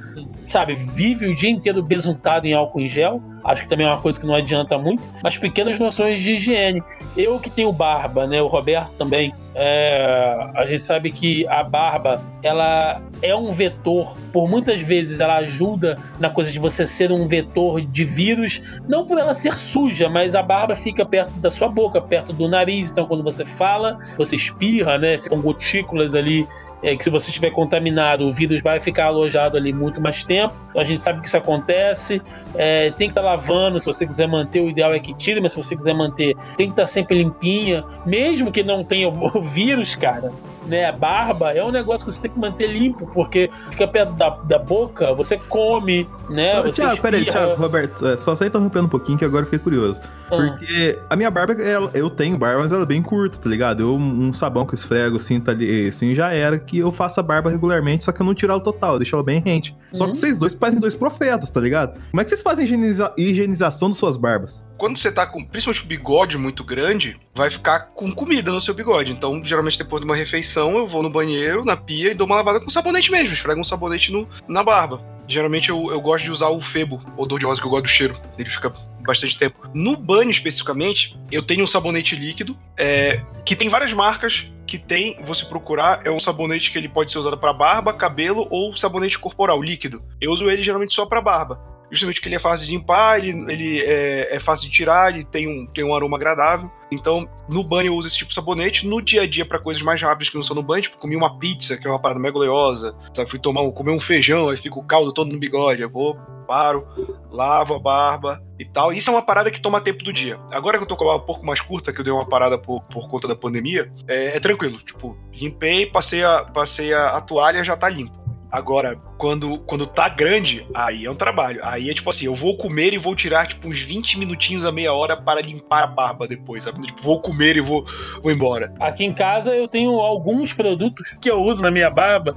[0.48, 3.22] sabe, vive o dia inteiro besuntado em álcool em gel.
[3.44, 5.08] Acho que também é uma coisa que não adianta muito.
[5.24, 6.84] Mas pequenas noções de higiene.
[7.16, 8.42] Eu que tenho barba, né?
[8.42, 9.34] O Roberto também.
[9.58, 14.18] É, a gente sabe que a barba, ela é um vetor.
[14.34, 18.62] Por muitas vezes ela ajuda na coisa de você ser um vetor de vírus.
[18.88, 22.50] Não por ela ser suja, mas a barba fica perto da sua boca, perto do
[22.50, 22.92] nariz.
[22.92, 25.18] Então quando você fala, você espirra, né?
[25.18, 26.46] Ficam gotículas ali
[26.86, 30.54] é, que se você estiver contaminado, o vírus vai ficar alojado ali muito mais tempo.
[30.70, 32.22] Então a gente sabe que isso acontece.
[32.54, 35.42] É, tem que estar tá lavando, se você quiser manter, o ideal é que tire,
[35.42, 37.84] mas se você quiser manter, tem que estar tá sempre limpinha.
[38.06, 39.12] Mesmo que não tenha o
[39.50, 40.32] vírus, cara,
[40.66, 44.14] né, a barba é um negócio que você tem que manter limpo, porque fica perto
[44.14, 46.62] da, da boca, você come, né?
[46.62, 49.60] Você Tiago, peraí, Tiago, Roberto, é, só só interrompendo um pouquinho que agora eu fiquei
[49.60, 50.00] curioso.
[50.26, 50.30] Ah.
[50.30, 53.82] Porque a minha barba, ela, eu tenho barba, mas ela é bem curta, tá ligado?
[53.82, 57.24] Eu, um sabão que esfrego assim, tá ali, assim, já era que eu faço a
[57.24, 59.72] barba regularmente, só que eu não tiro ela total, eu deixo ela bem rente.
[59.72, 59.78] Uhum.
[59.94, 60.14] Só que uhum.
[60.16, 62.00] vocês dois parecem dois profetas, tá ligado?
[62.10, 64.66] Como é que vocês fazem higieniza higienização de suas barbas?
[64.78, 68.74] Quando você tá com, principalmente o bigode muito grande, vai ficar com comida no seu
[68.74, 69.12] bigode.
[69.12, 72.36] Então, geralmente depois de uma refeição, eu vou no banheiro, na pia e dou uma
[72.36, 75.02] lavada com sabonete mesmo, esfrego um sabonete no, na barba.
[75.28, 77.90] Geralmente eu, eu gosto de usar o Febo, odor de rosa, que eu gosto do
[77.90, 78.16] cheiro.
[78.38, 79.68] Ele fica bastante tempo.
[79.74, 85.18] No banho, especificamente, eu tenho um sabonete líquido, é, que tem várias marcas que tem,
[85.24, 89.18] você procurar, é um sabonete que ele pode ser usado para barba, cabelo ou sabonete
[89.18, 90.02] corporal líquido.
[90.20, 91.75] Eu uso ele geralmente só para barba.
[91.92, 95.24] Justamente porque ele é fácil de limpar, ele, ele é, é, fácil de tirar, ele
[95.24, 96.70] tem um, tem um aroma agradável.
[96.92, 98.88] Então, no banho eu uso esse tipo de sabonete.
[98.88, 101.16] No dia a dia, para coisas mais rápidas que não são no banho, tipo, comi
[101.16, 103.30] uma pizza, que é uma parada mega oleosa, sabe?
[103.30, 105.82] Fui tomar, comer um feijão, aí fica o caldo todo no bigode.
[105.82, 106.16] Eu vou,
[106.48, 106.88] paro,
[107.32, 108.94] lavo a barba e tal.
[108.94, 110.40] Isso é uma parada que toma tempo do dia.
[110.52, 112.28] Agora que eu tô com a barba um pouco mais curta, que eu dei uma
[112.28, 114.78] parada por, por conta da pandemia, é, é tranquilo.
[114.80, 118.25] Tipo, limpei, passei a, passei a, a toalha, já tá limpo.
[118.56, 121.60] Agora, quando, quando tá grande, aí é um trabalho.
[121.62, 124.72] Aí é tipo assim, eu vou comer e vou tirar tipo uns 20 minutinhos a
[124.72, 126.82] meia hora para limpar a barba depois, sabe?
[126.82, 127.86] Tipo, vou comer e vou,
[128.24, 128.74] vou embora.
[128.80, 132.34] Aqui em casa eu tenho alguns produtos que eu uso na minha barba,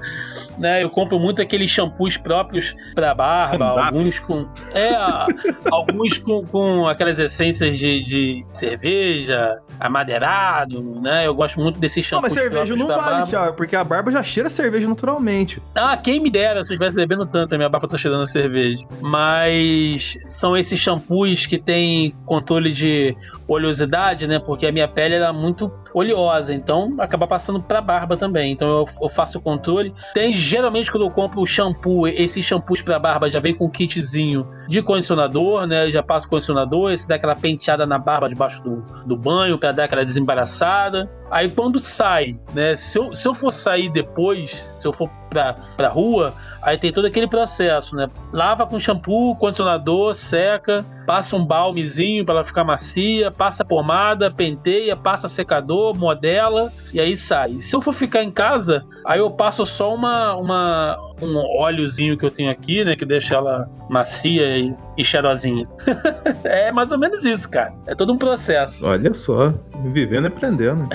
[0.58, 0.82] né?
[0.82, 4.96] Eu compro muito aqueles shampoos próprios para barba, alguns com é,
[5.70, 11.26] alguns com, com aquelas essências de, de cerveja, amadeirado, né?
[11.28, 12.32] Eu gosto muito desses shampoos.
[12.34, 15.62] Não, mas cerveja não vale, Thiago, porque a barba já cheira cerveja naturalmente.
[15.74, 18.26] Ah, quem me dera se eu estivesse bebendo tanto, a minha barba tá cheirando a
[18.26, 18.82] cerveja.
[19.02, 23.14] Mas são esses shampoos que tem controle de
[23.48, 24.38] oleosidade, né?
[24.38, 28.52] Porque a minha pele era muito oleosa, então acaba passando pra barba também.
[28.52, 29.94] Então eu, eu faço o controle.
[30.12, 34.46] Tem geralmente quando eu compro shampoo, esses shampoos pra barba já vem com um kitzinho
[34.68, 35.90] de condicionador, né?
[35.90, 39.84] Já passo condicionador, esse dá aquela penteada na barba debaixo do, do banho para dar
[39.84, 41.10] aquela desembaraçada.
[41.30, 42.76] Aí quando sai, né?
[42.76, 46.92] Se eu, se eu for sair depois, se eu for pra, pra rua, Aí tem
[46.92, 48.08] todo aquele processo, né?
[48.32, 54.94] Lava com shampoo, condicionador, seca, passa um balmezinho para ela ficar macia, passa pomada, penteia,
[54.94, 57.62] passa secador, modela e aí sai.
[57.62, 62.26] Se eu for ficar em casa, aí eu passo só uma, uma um óleozinho que
[62.26, 65.66] eu tenho aqui, né, que deixa ela macia e, e cheirosinha.
[66.44, 67.72] é mais ou menos isso, cara.
[67.86, 68.86] É todo um processo.
[68.86, 69.52] Olha só,
[69.92, 70.88] vivendo e aprendendo.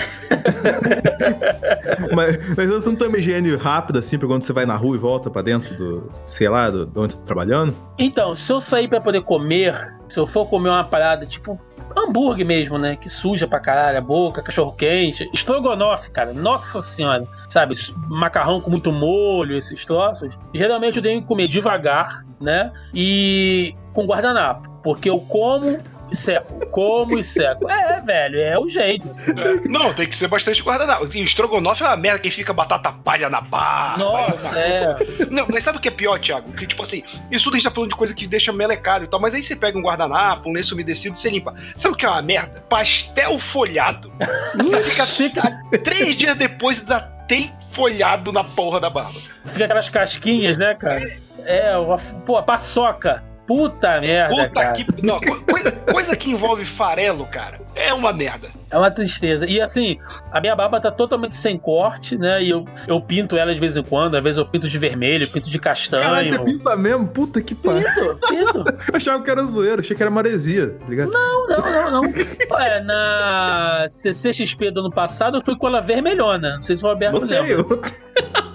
[2.13, 4.95] mas, mas você não tem uma higiene rápida assim para quando você vai na rua
[4.95, 7.75] e volta para dentro do, sei lá, do, de onde você tá trabalhando?
[7.97, 9.73] Então, se eu sair para poder comer,
[10.13, 11.59] se eu for comer uma parada tipo
[11.97, 12.95] hambúrguer mesmo, né?
[12.95, 16.31] Que suja pra caralho a boca, cachorro quente, estrogonofe, cara.
[16.33, 17.27] Nossa senhora.
[17.49, 17.73] Sabe,
[18.07, 20.37] macarrão com muito molho, esses troços.
[20.53, 22.71] Geralmente eu tenho que comer devagar, né?
[22.93, 24.69] E com guardanapo.
[24.83, 25.79] Porque eu como
[26.13, 26.65] e seco.
[26.67, 27.69] Como e seco.
[27.69, 29.09] É, velho, é o jeito.
[29.09, 31.09] É, não, tem que ser bastante guardanapo.
[31.13, 33.97] E estrogonofe é uma merda que fica batata palha na barra.
[33.97, 34.95] Nossa, é.
[35.29, 36.51] Não, mas sabe o que é pior, Thiago?
[36.53, 39.07] Que, tipo assim, isso tudo a gente tá falando de coisa que deixa melecado e
[39.07, 41.53] tal, mas aí você pega um guardanapo, um lenço umedecido, você limpa.
[41.75, 42.63] Sabe o que é uma merda?
[42.69, 44.13] Pastel folhado.
[44.55, 49.19] Você fica, fica três dias depois da tem folhado na porra da barba.
[49.45, 51.17] Fica aquelas casquinhas, né, cara?
[51.45, 53.23] É, uma, pô, a paçoca.
[53.45, 54.73] Puta merda, Puta cara.
[54.73, 58.49] Que, não, coisa, coisa, que envolve farelo, cara, é uma merda.
[58.71, 59.45] É uma tristeza.
[59.45, 59.99] E assim,
[60.31, 62.41] a minha barba tá totalmente sem corte, né?
[62.41, 64.15] E eu, eu pinto ela de vez em quando.
[64.15, 66.03] Às vezes eu pinto de vermelho, pinto de castanho.
[66.03, 67.07] Caralho, você pinta mesmo?
[67.07, 67.83] Puta que pariu.
[67.83, 68.59] Pinto, pinto.
[68.91, 71.11] eu achava que era zoeiro, achei que era maresia, tá ligado?
[71.11, 72.13] Não, não, não, não.
[72.49, 76.55] Olha, na CCXP do ano passado eu fui com ela vermelhona.
[76.55, 77.79] Não sei se o Roberto não lembra.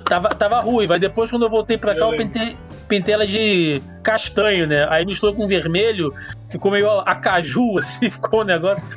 [0.09, 0.99] Tava, tava ruiva.
[0.99, 2.57] Depois, quando eu voltei pra cá, eu, eu pintei,
[2.89, 4.87] pintei ela de castanho, né?
[4.89, 6.15] Aí misturou com vermelho,
[6.51, 8.89] ficou meio acaju, assim, ficou um negócio.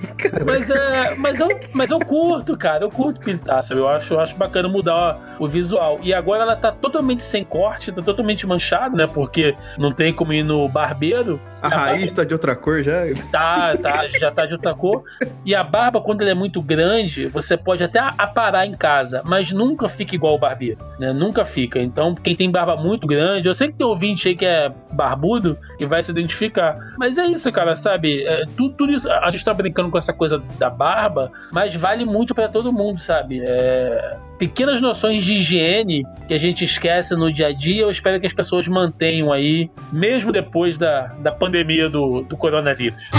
[0.45, 3.82] Mas, é, mas, eu, mas eu curto, cara, eu curto pintar, sabe?
[3.82, 5.99] Eu acho, eu acho bacana mudar o visual.
[6.01, 9.07] E agora ela tá totalmente sem corte, tá totalmente manchada, né?
[9.07, 11.39] Porque não tem como ir no barbeiro.
[11.62, 12.16] A, a raiz barba...
[12.16, 13.01] tá de outra cor já?
[13.32, 15.03] Tá, tá, já tá de outra cor.
[15.45, 19.51] E a barba, quando ela é muito grande, você pode até aparar em casa, mas
[19.51, 21.14] nunca fica igual o barbeiro, né?
[21.14, 21.80] Nunca fica.
[21.80, 25.57] Então, quem tem barba muito grande, eu sei que tem ouvinte aí que é barbudo,
[25.78, 26.78] que vai se identificar.
[26.97, 28.24] Mas é isso, cara, sabe?
[28.24, 32.05] É, tudo, tudo, isso, a gente tá brincando com essa coisa da barba, mas vale
[32.05, 33.41] muito para todo mundo, sabe?
[33.43, 38.20] É, pequenas noções de higiene que a gente esquece no dia a dia, eu espero
[38.20, 43.12] que as pessoas mantenham aí, mesmo depois da, da pandemia do, do coronavírus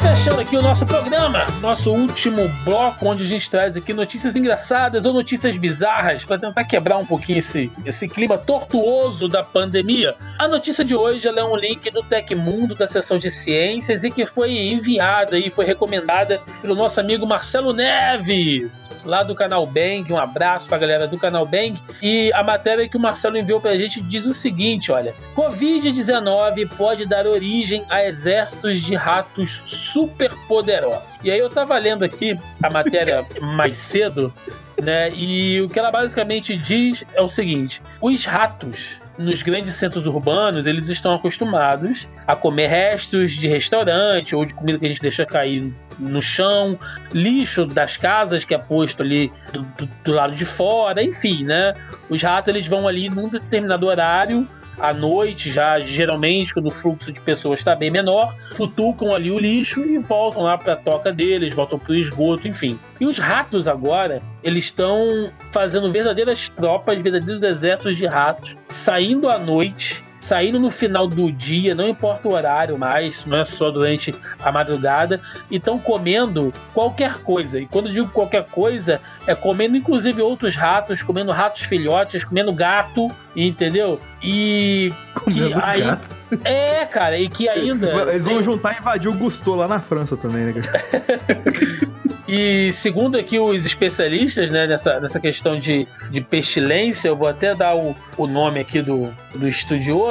[0.00, 5.04] fechando aqui o nosso programa, nosso último bloco, onde a gente traz aqui notícias engraçadas
[5.04, 10.14] ou notícias bizarras para tentar quebrar um pouquinho esse, esse clima tortuoso da pandemia.
[10.38, 14.24] A notícia de hoje é um link do Tecmundo, da seção de ciências, e que
[14.24, 18.70] foi enviada e foi recomendada pelo nosso amigo Marcelo Neves,
[19.04, 20.10] lá do canal Bang.
[20.10, 21.80] Um abraço para a galera do canal Bang.
[22.00, 26.70] E a matéria que o Marcelo enviou para a gente diz o seguinte: olha, Covid-19
[26.76, 31.14] pode dar origem a exércitos de ratos super poderosos.
[31.22, 34.32] E aí eu tava lendo aqui a matéria mais cedo,
[34.80, 35.10] né?
[35.10, 40.66] E o que ela basicamente diz é o seguinte: os ratos nos grandes centros urbanos,
[40.66, 45.26] eles estão acostumados a comer restos de restaurante ou de comida que a gente deixa
[45.26, 46.78] cair no chão,
[47.12, 51.74] lixo das casas que é posto ali do, do, do lado de fora, enfim, né?
[52.08, 54.48] Os ratos eles vão ali num determinado horário
[54.80, 59.38] à noite, já geralmente quando o fluxo de pessoas está bem menor, futucam ali o
[59.38, 62.78] lixo e voltam lá para a toca deles, voltam para o esgoto, enfim.
[63.00, 69.38] E os ratos agora, eles estão fazendo verdadeiras tropas, verdadeiros exércitos de ratos, saindo à
[69.38, 74.14] noite saindo no final do dia, não importa o horário mais, não é só durante
[74.38, 77.58] a madrugada, e estão comendo qualquer coisa.
[77.58, 83.10] E quando digo qualquer coisa, é comendo inclusive outros ratos, comendo ratos filhotes, comendo gato,
[83.34, 83.98] entendeu?
[84.22, 86.08] E comendo que aí, gato.
[86.44, 90.16] É, cara, e que ainda eles vão juntar e invadir o Gusto lá na França
[90.16, 90.52] também, né?
[92.32, 97.56] E segundo aqui os especialistas, né, nessa, nessa questão de, de pestilência, eu vou até
[97.56, 100.09] dar o, o nome aqui do, do estudioso,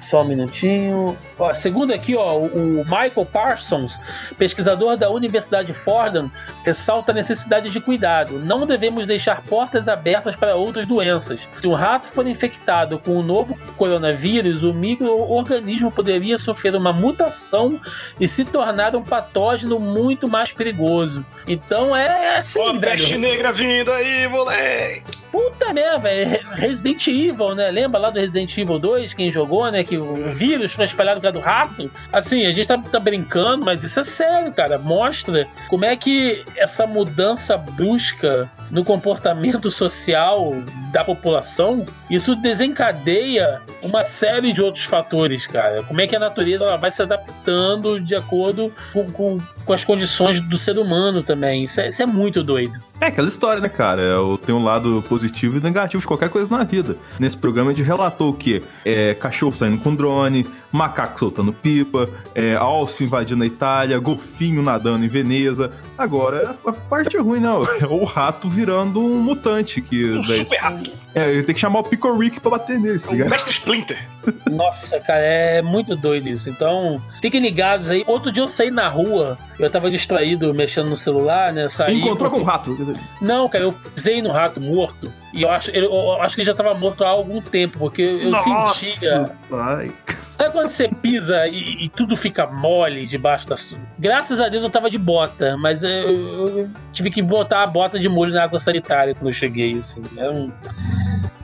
[0.00, 1.16] só um minutinho.
[1.38, 4.00] Ó, segundo aqui, ó, o Michael Parsons,
[4.38, 6.30] pesquisador da Universidade Fordham,
[6.64, 8.38] ressalta a necessidade de cuidado.
[8.38, 11.46] Não devemos deixar portas abertas para outras doenças.
[11.60, 17.78] Se um rato for infectado com o novo coronavírus, o microorganismo poderia sofrer uma mutação
[18.18, 21.24] e se tornar um patógeno muito mais perigoso.
[21.46, 25.26] Então é assim, Ó, peste negra vindo aí, moleque!
[25.30, 26.46] Puta merda, velho.
[26.52, 27.70] Resident Evil, né?
[27.70, 29.84] Lembra lá do Resident Evil 2, quem jogou, né?
[29.84, 31.90] Que o vírus foi espalhado do rato.
[32.12, 34.78] Assim, a gente tá, tá, brincando, mas isso é sério, cara.
[34.78, 40.52] Mostra como é que essa mudança brusca no comportamento social
[40.92, 45.82] da população, isso desencadeia uma série de outros fatores, cara.
[45.82, 49.84] Como é que a natureza ela vai se adaptando de acordo com, com, com as
[49.84, 51.64] condições do ser humano também.
[51.64, 52.80] Isso é, isso é muito doido.
[53.00, 54.00] É aquela história, né, cara?
[54.00, 56.96] É, tem um lado positivo e negativo de qualquer coisa na vida.
[57.18, 58.62] Nesse programa a gente relatou o quê?
[58.84, 65.04] É, cachorro saindo com drone, macaco soltando pipa, é, alce invadindo a Itália, golfinho nadando
[65.04, 65.72] em Veneza.
[65.96, 67.64] Agora, a parte ruim, não.
[67.64, 69.80] É o rato virando um mutante.
[69.80, 70.90] Que, um daí, super rato.
[71.14, 73.28] É, tem que chamar o Pico Rick pra bater nele, tá ligado?
[73.28, 74.08] O Mestre Splinter.
[74.50, 76.50] Nossa, cara, é muito doido isso.
[76.50, 78.04] Então, fiquem ligados aí.
[78.06, 81.68] Outro dia eu saí na rua, eu tava distraído mexendo no celular, né?
[81.68, 82.36] Saí, Encontrou porque...
[82.36, 82.76] com um rato?
[83.20, 85.12] Não, cara, eu pisei no rato morto.
[85.32, 88.02] E eu acho, eu, eu acho que ele já tava morto há algum tempo, porque
[88.02, 89.30] eu Nossa, sentia.
[89.50, 89.92] Pai.
[90.36, 93.78] Sabe quando você pisa e, e, tudo fica mole debaixo da sua.
[93.98, 97.98] Graças a Deus eu tava de bota, mas eu, eu, tive que botar a bota
[97.98, 100.02] de molho na água sanitária quando eu cheguei, assim.
[100.14, 100.52] Era um.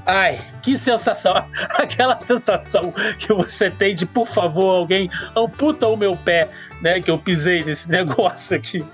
[0.06, 1.32] Ai, que sensação!
[1.70, 6.48] Aquela sensação que você tem de, por favor, alguém amputa o meu pé
[6.82, 8.84] né, que eu pisei nesse negócio aqui.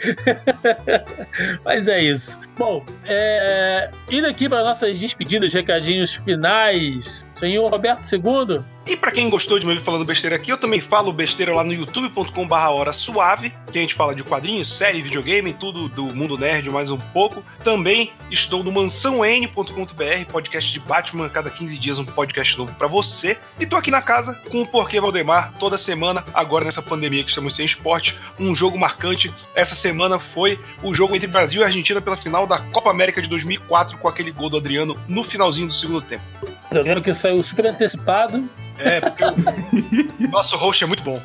[1.64, 2.38] Mas é isso.
[2.56, 7.26] Bom, é, indo aqui para nossas despedidas, recadinhos finais.
[7.34, 8.60] Senhor Roberto II.
[8.84, 11.62] E para quem gostou de me ouvir falando besteira aqui, eu também falo besteira lá
[11.62, 16.36] no youtube.com hora suave, que a gente fala de quadrinhos, série, videogame, tudo do mundo
[16.36, 17.44] nerd, mais um pouco.
[17.62, 23.38] Também estou no mansãon.com.br, podcast de Batman, cada 15 dias um podcast novo para você.
[23.60, 27.30] E tô aqui na casa com o Porquê Valdemar, toda semana, agora nessa pandemia que
[27.30, 29.32] estamos sem esporte, um jogo marcante.
[29.54, 33.28] Essa semana foi o jogo entre Brasil e Argentina pela final da Copa América de
[33.28, 36.24] 2004, com aquele gol do Adriano no finalzinho do segundo tempo.
[36.68, 38.48] Programa que saiu super antecipado.
[38.78, 41.20] É, porque o nosso host é muito bom.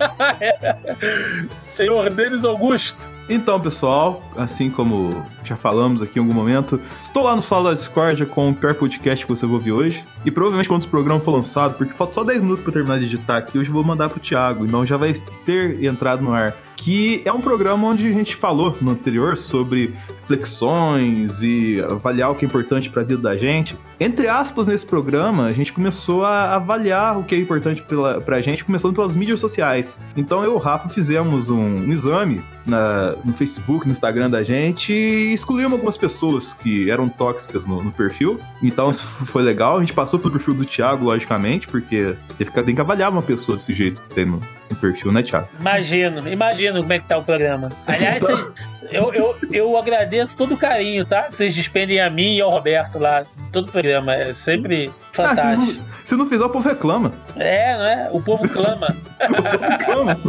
[1.68, 3.08] Senhor Denis Augusto.
[3.28, 7.76] Então, pessoal, assim como já falamos aqui em algum momento, estou lá no sala da
[7.76, 10.04] Discord com o pior podcast que você vai ouvir hoje.
[10.24, 13.04] E provavelmente quando esse programa for lançado, porque falta só 10 minutos para terminar de
[13.04, 15.12] editar aqui, hoje eu vou mandar pro Thiago, então já vai
[15.44, 19.94] ter entrado no ar que é um programa onde a gente falou no anterior sobre
[20.20, 23.76] reflexões e avaliar o que é importante para a vida da gente.
[23.98, 27.82] Entre aspas, nesse programa, a gente começou a avaliar o que é importante
[28.24, 29.96] para a gente, começando pelas mídias sociais.
[30.16, 32.40] Então eu e o Rafa fizemos um, um exame
[32.70, 37.82] na, no Facebook, no Instagram da gente e excluímos algumas pessoas que eram tóxicas no,
[37.82, 38.40] no, perfil.
[38.62, 39.76] Então isso foi legal.
[39.76, 43.22] A gente passou pelo perfil do Thiago, logicamente, porque tem que, tem que avaliar uma
[43.22, 44.40] pessoa desse jeito que tem no,
[44.70, 45.48] no perfil, né, Thiago?
[45.58, 47.70] Imagino, imagino como é que tá o programa.
[47.86, 48.36] Aliás, então...
[48.36, 48.54] vocês,
[48.90, 51.24] eu, eu, eu agradeço todo o carinho, tá?
[51.24, 54.14] Que vocês despendem a mim e ao Roberto lá, todo o programa.
[54.14, 55.48] É sempre fantástico.
[55.48, 57.12] Ah, se, não, se não fizer, o povo reclama.
[57.36, 58.10] É, não é?
[58.12, 58.96] O povo clama.
[59.20, 60.20] o povo clama.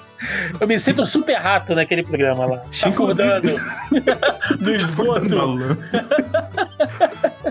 [0.60, 3.48] Eu me sinto um super rato naquele programa lá, chafurdando
[4.58, 5.26] no esgoto.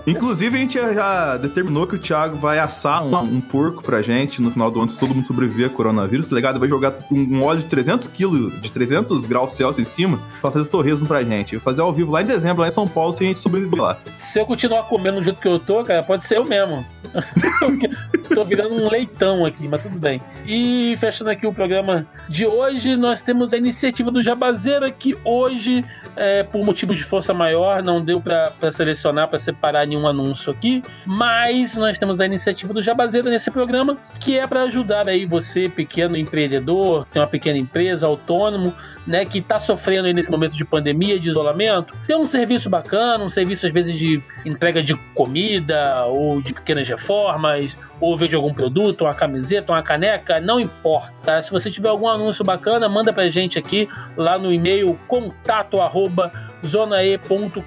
[0.06, 4.42] Inclusive, a gente já determinou que o Thiago vai assar um, um, porco pra gente
[4.42, 6.58] no final do ano, se todo mundo sobreviver a coronavírus, tá ligado?
[6.58, 10.66] Vai jogar um, óleo de 300 kg, de 300 graus Celsius em cima, pra fazer
[10.66, 11.58] torresmo pra gente.
[11.58, 13.98] Fazer ao vivo lá em dezembro, lá em São Paulo, se a gente sobreviver lá.
[14.16, 16.84] Se eu continuar comendo do jeito que eu tô, cara, pode ser eu mesmo.
[18.34, 20.20] tô virando um leitão aqui, mas tudo bem.
[20.46, 25.84] E fechando aqui o programa de hoje, nós temos a iniciativa do Jabazeira, que hoje,
[26.16, 30.82] é, por motivos de força maior, não deu para selecionar, para separar nenhum anúncio aqui,
[31.04, 35.68] mas nós temos a iniciativa do Jabazeira nesse programa, que é para ajudar aí você,
[35.68, 38.72] pequeno empreendedor, tem uma pequena empresa, autônomo,
[39.06, 43.28] né, que está sofrendo nesse momento de pandemia, de isolamento, tem um serviço bacana, um
[43.28, 49.02] serviço às vezes de entrega de comida ou de pequenas reformas, ou vende algum produto,
[49.02, 51.12] uma camiseta, uma caneca, não importa.
[51.22, 51.42] Tá?
[51.42, 56.32] Se você tiver algum anúncio bacana, manda pra gente aqui lá no e-mail contato arroba
[56.64, 57.60] zonae.com.br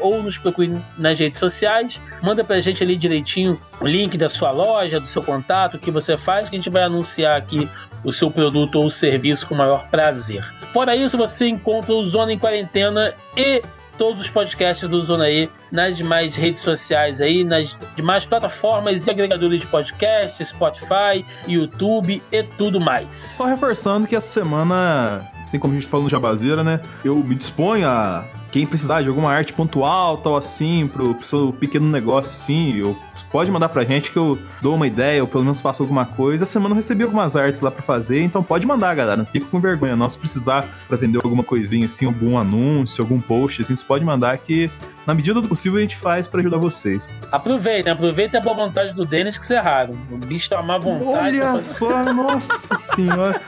[0.00, 2.00] ou nos procure nas redes sociais.
[2.22, 5.90] Manda pra gente ali direitinho o link da sua loja, do seu contato, o que
[5.90, 7.68] você faz, que a gente vai anunciar aqui
[8.04, 10.44] o seu produto ou serviço com maior prazer.
[10.72, 13.62] Fora isso, você encontra o Zona em Quarentena e
[13.96, 19.10] todos os podcasts do Zona E nas demais redes sociais aí, nas demais plataformas e
[19.10, 23.14] agregadores de podcast, Spotify, YouTube e tudo mais.
[23.14, 26.80] Só reforçando que essa semana, assim como a gente falou no Jabazeira, né?
[27.04, 28.24] Eu me disponho a
[28.54, 32.96] quem precisar de alguma arte pontual, tal assim, pro, pro seu pequeno negócio, sim, eu,
[33.28, 36.44] pode mandar pra gente que eu dou uma ideia, ou pelo menos faço alguma coisa.
[36.44, 39.16] Essa semana eu recebi algumas artes lá pra fazer, então pode mandar, galera.
[39.16, 39.96] Não fica com vergonha.
[39.96, 44.04] Não, se precisar pra vender alguma coisinha assim, algum anúncio, algum post, assim, você pode
[44.04, 44.70] mandar que
[45.06, 47.14] na medida do possível a gente faz para ajudar vocês.
[47.30, 49.98] Aproveita, aproveita a boa vontade do Denis que você é raro.
[50.10, 51.40] O bicho tá má vontade.
[51.40, 53.40] Olha só, nossa senhora.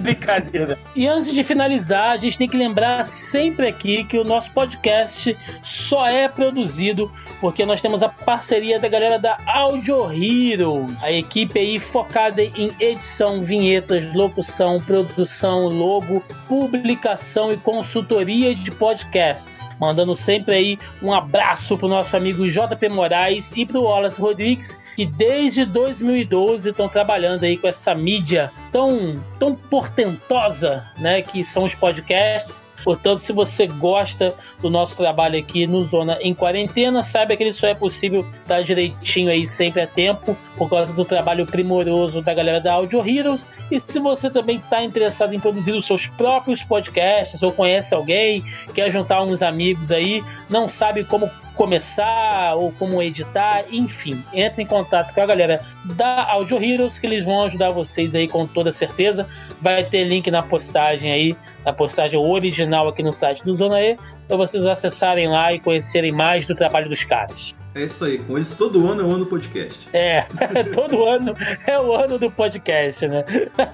[0.00, 0.78] Brincadeira.
[0.94, 5.36] E antes de finalizar, a gente tem que lembrar sempre aqui que o nosso podcast
[5.62, 7.10] só é produzido
[7.40, 12.70] porque nós temos a parceria da galera da Audio Heroes, a equipe aí focada em
[12.78, 19.69] edição, vinhetas, locução, produção, logo, publicação e consultoria de podcasts.
[19.80, 25.06] Mandando sempre aí um abraço pro nosso amigo JP Moraes e pro Wallace Rodrigues, que
[25.06, 31.74] desde 2012 estão trabalhando aí com essa mídia tão, tão portentosa, né, que são os
[31.74, 32.68] podcasts.
[32.84, 37.52] Portanto, se você gosta do nosso trabalho aqui no Zona em Quarentena, saiba que ele
[37.52, 42.34] só é possível estar direitinho aí sempre a tempo, por causa do trabalho primoroso da
[42.34, 43.46] galera da Audio Heroes.
[43.70, 48.44] E se você também está interessado em produzir os seus próprios podcasts, ou conhece alguém,
[48.74, 54.66] quer juntar uns amigos aí, não sabe como começar ou como editar, enfim, entre em
[54.66, 58.72] contato com a galera da Audio Heroes que eles vão ajudar vocês aí com toda
[58.72, 59.28] certeza.
[59.60, 63.96] Vai ter link na postagem aí, na postagem original aqui no site do Zona E,
[64.26, 67.54] para vocês acessarem lá e conhecerem mais do trabalho dos caras.
[67.74, 69.88] É isso aí, com eles todo ano é o ano do podcast.
[69.92, 70.26] É,
[70.74, 71.34] todo ano
[71.66, 73.24] é o ano do podcast, né?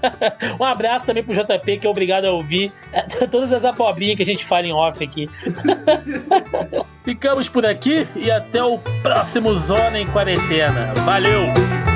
[0.60, 2.72] Um abraço também pro JP, que é obrigado a ouvir
[3.30, 5.28] todas as abobrinhas que a gente fala em off aqui.
[7.04, 10.92] Ficamos por aqui e até o próximo Zona em Quarentena.
[11.04, 11.95] Valeu!